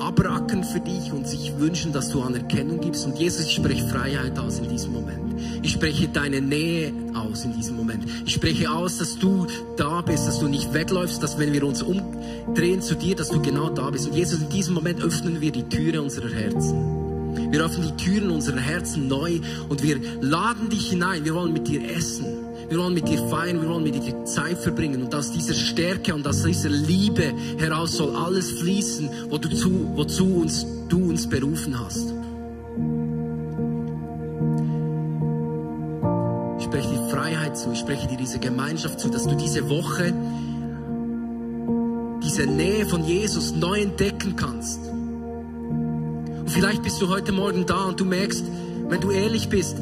abracken 0.00 0.64
für 0.64 0.80
dich 0.80 1.12
und 1.12 1.26
sich 1.26 1.58
wünschen, 1.58 1.92
dass 1.92 2.10
du 2.10 2.22
Anerkennung 2.22 2.80
gibst. 2.80 3.06
Und 3.06 3.18
Jesus, 3.18 3.46
ich 3.46 3.54
spreche 3.54 3.86
Freiheit 3.88 4.38
aus 4.38 4.58
in 4.58 4.68
diesem 4.68 4.92
Moment. 4.92 5.40
Ich 5.62 5.72
spreche 5.72 6.08
deine 6.08 6.40
Nähe 6.40 6.92
aus 7.14 7.44
in 7.44 7.52
diesem 7.54 7.76
Moment. 7.76 8.04
Ich 8.24 8.34
spreche 8.34 8.70
aus, 8.70 8.98
dass 8.98 9.18
du 9.18 9.46
da 9.76 10.00
bist, 10.00 10.26
dass 10.26 10.40
du 10.40 10.48
nicht 10.48 10.72
wegläufst, 10.72 11.22
dass 11.22 11.38
wenn 11.38 11.52
wir 11.52 11.64
uns 11.64 11.82
umdrehen 11.82 12.80
zu 12.80 12.94
dir, 12.94 13.16
dass 13.16 13.28
du 13.28 13.40
genau 13.40 13.70
da 13.70 13.90
bist. 13.90 14.08
Und 14.08 14.14
Jesus, 14.14 14.40
in 14.40 14.48
diesem 14.48 14.74
Moment 14.74 15.02
öffnen 15.02 15.40
wir 15.40 15.52
die 15.52 15.64
Türe 15.64 16.02
unserer 16.02 16.30
Herzen. 16.30 17.52
Wir 17.52 17.64
öffnen 17.64 17.88
die 17.88 18.04
Türen 18.04 18.30
unserer 18.30 18.60
Herzen 18.60 19.08
neu 19.08 19.40
und 19.68 19.82
wir 19.82 20.00
laden 20.20 20.68
dich 20.70 20.90
hinein. 20.90 21.24
Wir 21.24 21.34
wollen 21.34 21.52
mit 21.52 21.68
dir 21.68 21.90
essen. 21.90 22.47
Wir 22.68 22.78
wollen 22.78 22.92
mit 22.92 23.08
dir 23.08 23.18
feiern, 23.28 23.62
wir 23.62 23.68
wollen 23.68 23.84
mit 23.84 23.94
dir 23.94 24.24
Zeit 24.26 24.58
verbringen 24.58 25.02
und 25.02 25.14
aus 25.14 25.32
dieser 25.32 25.54
Stärke 25.54 26.14
und 26.14 26.26
aus 26.28 26.42
dieser 26.42 26.68
Liebe 26.68 27.32
heraus 27.56 27.92
soll 27.92 28.14
alles 28.14 28.50
fließen, 28.52 29.08
wo 29.30 29.38
du 29.38 29.48
zu, 29.48 29.96
wozu 29.96 30.26
uns, 30.36 30.66
du 30.88 31.08
uns 31.08 31.26
berufen 31.26 31.78
hast. 31.78 32.12
Ich 36.58 36.64
spreche 36.64 36.88
dir 36.90 37.08
Freiheit 37.08 37.56
zu, 37.56 37.72
ich 37.72 37.78
spreche 37.78 38.06
dir 38.06 38.18
diese 38.18 38.38
Gemeinschaft 38.38 39.00
zu, 39.00 39.08
dass 39.08 39.26
du 39.26 39.34
diese 39.34 39.70
Woche 39.70 40.12
diese 42.22 42.46
Nähe 42.46 42.84
von 42.84 43.02
Jesus 43.04 43.54
neu 43.54 43.80
entdecken 43.80 44.36
kannst. 44.36 44.80
Und 44.86 46.50
vielleicht 46.50 46.82
bist 46.82 47.00
du 47.00 47.08
heute 47.08 47.32
Morgen 47.32 47.64
da 47.64 47.86
und 47.86 47.98
du 47.98 48.04
merkst, 48.04 48.44
wenn 48.88 49.00
du 49.00 49.10
ehrlich 49.10 49.48
bist, 49.48 49.78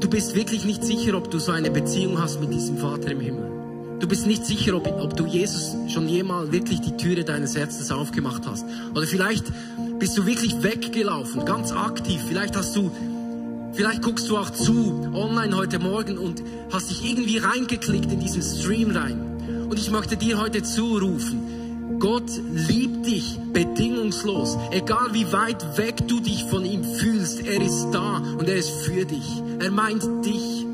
Du 0.00 0.08
bist 0.08 0.34
wirklich 0.34 0.64
nicht 0.64 0.82
sicher, 0.82 1.14
ob 1.14 1.30
du 1.30 1.38
so 1.38 1.52
eine 1.52 1.70
Beziehung 1.70 2.18
hast 2.18 2.40
mit 2.40 2.50
diesem 2.50 2.78
Vater 2.78 3.10
im 3.10 3.20
Himmel. 3.20 3.98
Du 4.00 4.08
bist 4.08 4.26
nicht 4.26 4.46
sicher, 4.46 4.74
ob, 4.74 4.86
ob 4.86 5.14
du 5.14 5.26
Jesus 5.26 5.76
schon 5.92 6.08
jemals 6.08 6.50
wirklich 6.52 6.80
die 6.80 6.96
Türe 6.96 7.22
deines 7.22 7.54
Herzens 7.54 7.92
aufgemacht 7.92 8.46
hast. 8.46 8.64
Oder 8.94 9.06
vielleicht 9.06 9.44
bist 9.98 10.16
du 10.16 10.24
wirklich 10.24 10.62
weggelaufen, 10.62 11.44
ganz 11.44 11.70
aktiv. 11.72 12.22
Vielleicht 12.26 12.56
hast 12.56 12.74
du, 12.74 12.90
vielleicht 13.74 14.00
guckst 14.00 14.30
du 14.30 14.38
auch 14.38 14.48
zu 14.48 15.06
online 15.12 15.54
heute 15.54 15.78
Morgen 15.78 16.16
und 16.16 16.42
hast 16.72 16.88
dich 16.88 17.04
irgendwie 17.04 17.36
reingeklickt 17.36 18.10
in 18.10 18.20
diesen 18.20 18.40
Stream 18.40 18.92
rein. 18.92 19.66
Und 19.68 19.78
ich 19.78 19.90
möchte 19.90 20.16
dir 20.16 20.40
heute 20.40 20.62
zurufen, 20.62 21.59
Gott 21.98 22.30
liebt 22.52 23.06
dich 23.06 23.38
bedingungslos. 23.52 24.56
Egal 24.70 25.12
wie 25.12 25.32
weit 25.32 25.76
weg 25.76 26.06
du 26.06 26.20
dich 26.20 26.44
von 26.44 26.64
ihm 26.64 26.84
fühlst, 26.84 27.40
er 27.40 27.60
ist 27.60 27.88
da 27.92 28.18
und 28.38 28.48
er 28.48 28.56
ist 28.56 28.70
für 28.70 29.04
dich. 29.04 29.42
Er 29.58 29.70
meint 29.70 30.02
dich. 30.24 30.66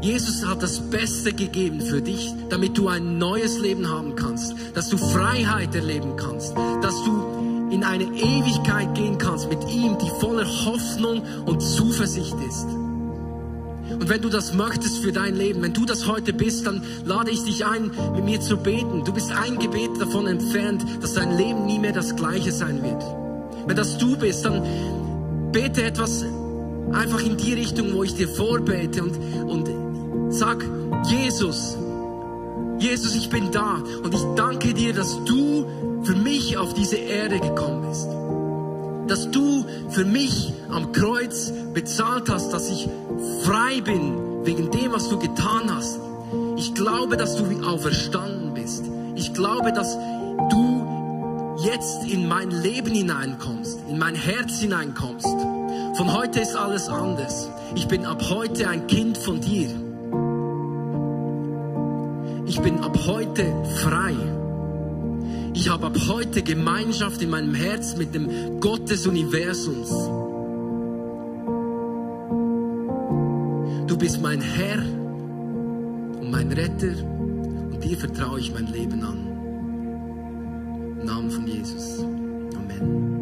Jesus 0.00 0.46
hat 0.46 0.62
das 0.62 0.78
Beste 0.90 1.32
gegeben 1.32 1.80
für 1.80 2.00
dich, 2.00 2.32
damit 2.50 2.78
du 2.78 2.88
ein 2.88 3.18
neues 3.18 3.58
Leben 3.58 3.90
haben 3.90 4.14
kannst, 4.14 4.54
dass 4.74 4.88
du 4.88 4.96
Freiheit 4.96 5.74
erleben 5.74 6.16
kannst, 6.16 6.54
dass 6.82 7.02
du 7.04 7.68
in 7.70 7.84
eine 7.84 8.04
Ewigkeit 8.04 8.94
gehen 8.94 9.18
kannst 9.18 9.48
mit 9.50 9.68
ihm, 9.68 9.98
die 9.98 10.10
voller 10.20 10.46
Hoffnung 10.46 11.22
und 11.44 11.60
Zuversicht 11.60 12.36
ist. 12.48 12.87
Und 13.90 14.08
wenn 14.08 14.20
du 14.20 14.28
das 14.28 14.52
möchtest 14.54 14.98
für 14.98 15.12
dein 15.12 15.34
Leben, 15.34 15.62
wenn 15.62 15.72
du 15.72 15.84
das 15.84 16.06
heute 16.06 16.32
bist, 16.32 16.66
dann 16.66 16.82
lade 17.04 17.30
ich 17.30 17.44
dich 17.44 17.64
ein, 17.64 17.90
mit 18.14 18.24
mir 18.24 18.40
zu 18.40 18.56
beten. 18.56 19.04
Du 19.04 19.12
bist 19.12 19.30
ein 19.30 19.58
Gebet 19.58 19.90
davon 19.98 20.26
entfernt, 20.26 20.84
dass 21.00 21.14
dein 21.14 21.36
Leben 21.36 21.66
nie 21.66 21.78
mehr 21.78 21.92
das 21.92 22.16
gleiche 22.16 22.52
sein 22.52 22.82
wird. 22.82 23.02
Wenn 23.66 23.76
das 23.76 23.98
du 23.98 24.16
bist, 24.16 24.44
dann 24.44 24.62
bete 25.52 25.82
etwas 25.82 26.24
einfach 26.92 27.20
in 27.20 27.36
die 27.36 27.54
Richtung, 27.54 27.94
wo 27.94 28.02
ich 28.02 28.14
dir 28.14 28.28
vorbete 28.28 29.02
und, 29.02 29.16
und 29.44 30.32
sag, 30.32 30.64
Jesus, 31.08 31.76
Jesus, 32.78 33.14
ich 33.14 33.28
bin 33.28 33.50
da 33.50 33.82
und 34.02 34.14
ich 34.14 34.22
danke 34.36 34.72
dir, 34.72 34.92
dass 34.92 35.18
du 35.24 35.66
für 36.02 36.14
mich 36.14 36.56
auf 36.56 36.74
diese 36.74 36.96
Erde 36.96 37.40
gekommen 37.40 37.88
bist. 37.88 38.08
Dass 39.08 39.30
du 39.30 39.64
für 39.88 40.04
mich 40.04 40.52
am 40.70 40.92
Kreuz 40.92 41.52
bezahlt 41.74 42.28
hast, 42.28 42.52
dass 42.52 42.70
ich 42.70 42.88
frei 43.42 43.80
bin 43.80 44.44
wegen 44.44 44.70
dem, 44.70 44.92
was 44.92 45.08
du 45.08 45.18
getan 45.18 45.74
hast. 45.74 45.98
Ich 46.56 46.74
glaube, 46.74 47.16
dass 47.16 47.36
du 47.36 47.44
auferstanden 47.64 48.54
bist. 48.54 48.84
Ich 49.14 49.32
glaube, 49.34 49.72
dass 49.72 49.96
du 50.50 51.56
jetzt 51.64 52.04
in 52.04 52.28
mein 52.28 52.50
Leben 52.50 52.94
hineinkommst, 52.94 53.80
in 53.88 53.98
mein 53.98 54.14
Herz 54.14 54.60
hineinkommst. 54.60 55.26
Von 55.26 56.12
heute 56.12 56.40
ist 56.40 56.54
alles 56.54 56.88
anders. 56.88 57.50
Ich 57.74 57.88
bin 57.88 58.06
ab 58.06 58.22
heute 58.30 58.68
ein 58.68 58.86
Kind 58.86 59.18
von 59.18 59.40
dir. 59.40 59.68
Ich 62.46 62.60
bin 62.60 62.80
ab 62.80 62.96
heute 63.06 63.52
frei. 63.82 64.37
Ich 65.60 65.68
habe 65.68 65.86
ab 65.86 65.98
heute 66.06 66.44
Gemeinschaft 66.44 67.20
in 67.20 67.30
meinem 67.30 67.52
Herz 67.52 67.96
mit 67.96 68.14
dem 68.14 68.60
Gott 68.60 68.88
des 68.88 69.08
Universums. 69.08 69.90
Du 73.88 73.98
bist 73.98 74.22
mein 74.22 74.40
Herr 74.40 74.78
und 74.78 76.30
mein 76.30 76.52
Retter 76.52 76.94
und 77.72 77.82
dir 77.82 77.98
vertraue 77.98 78.38
ich 78.38 78.54
mein 78.54 78.68
Leben 78.68 79.02
an. 79.02 79.18
Im 81.00 81.06
Namen 81.06 81.28
von 81.28 81.44
Jesus. 81.44 82.04
Amen. 82.54 83.17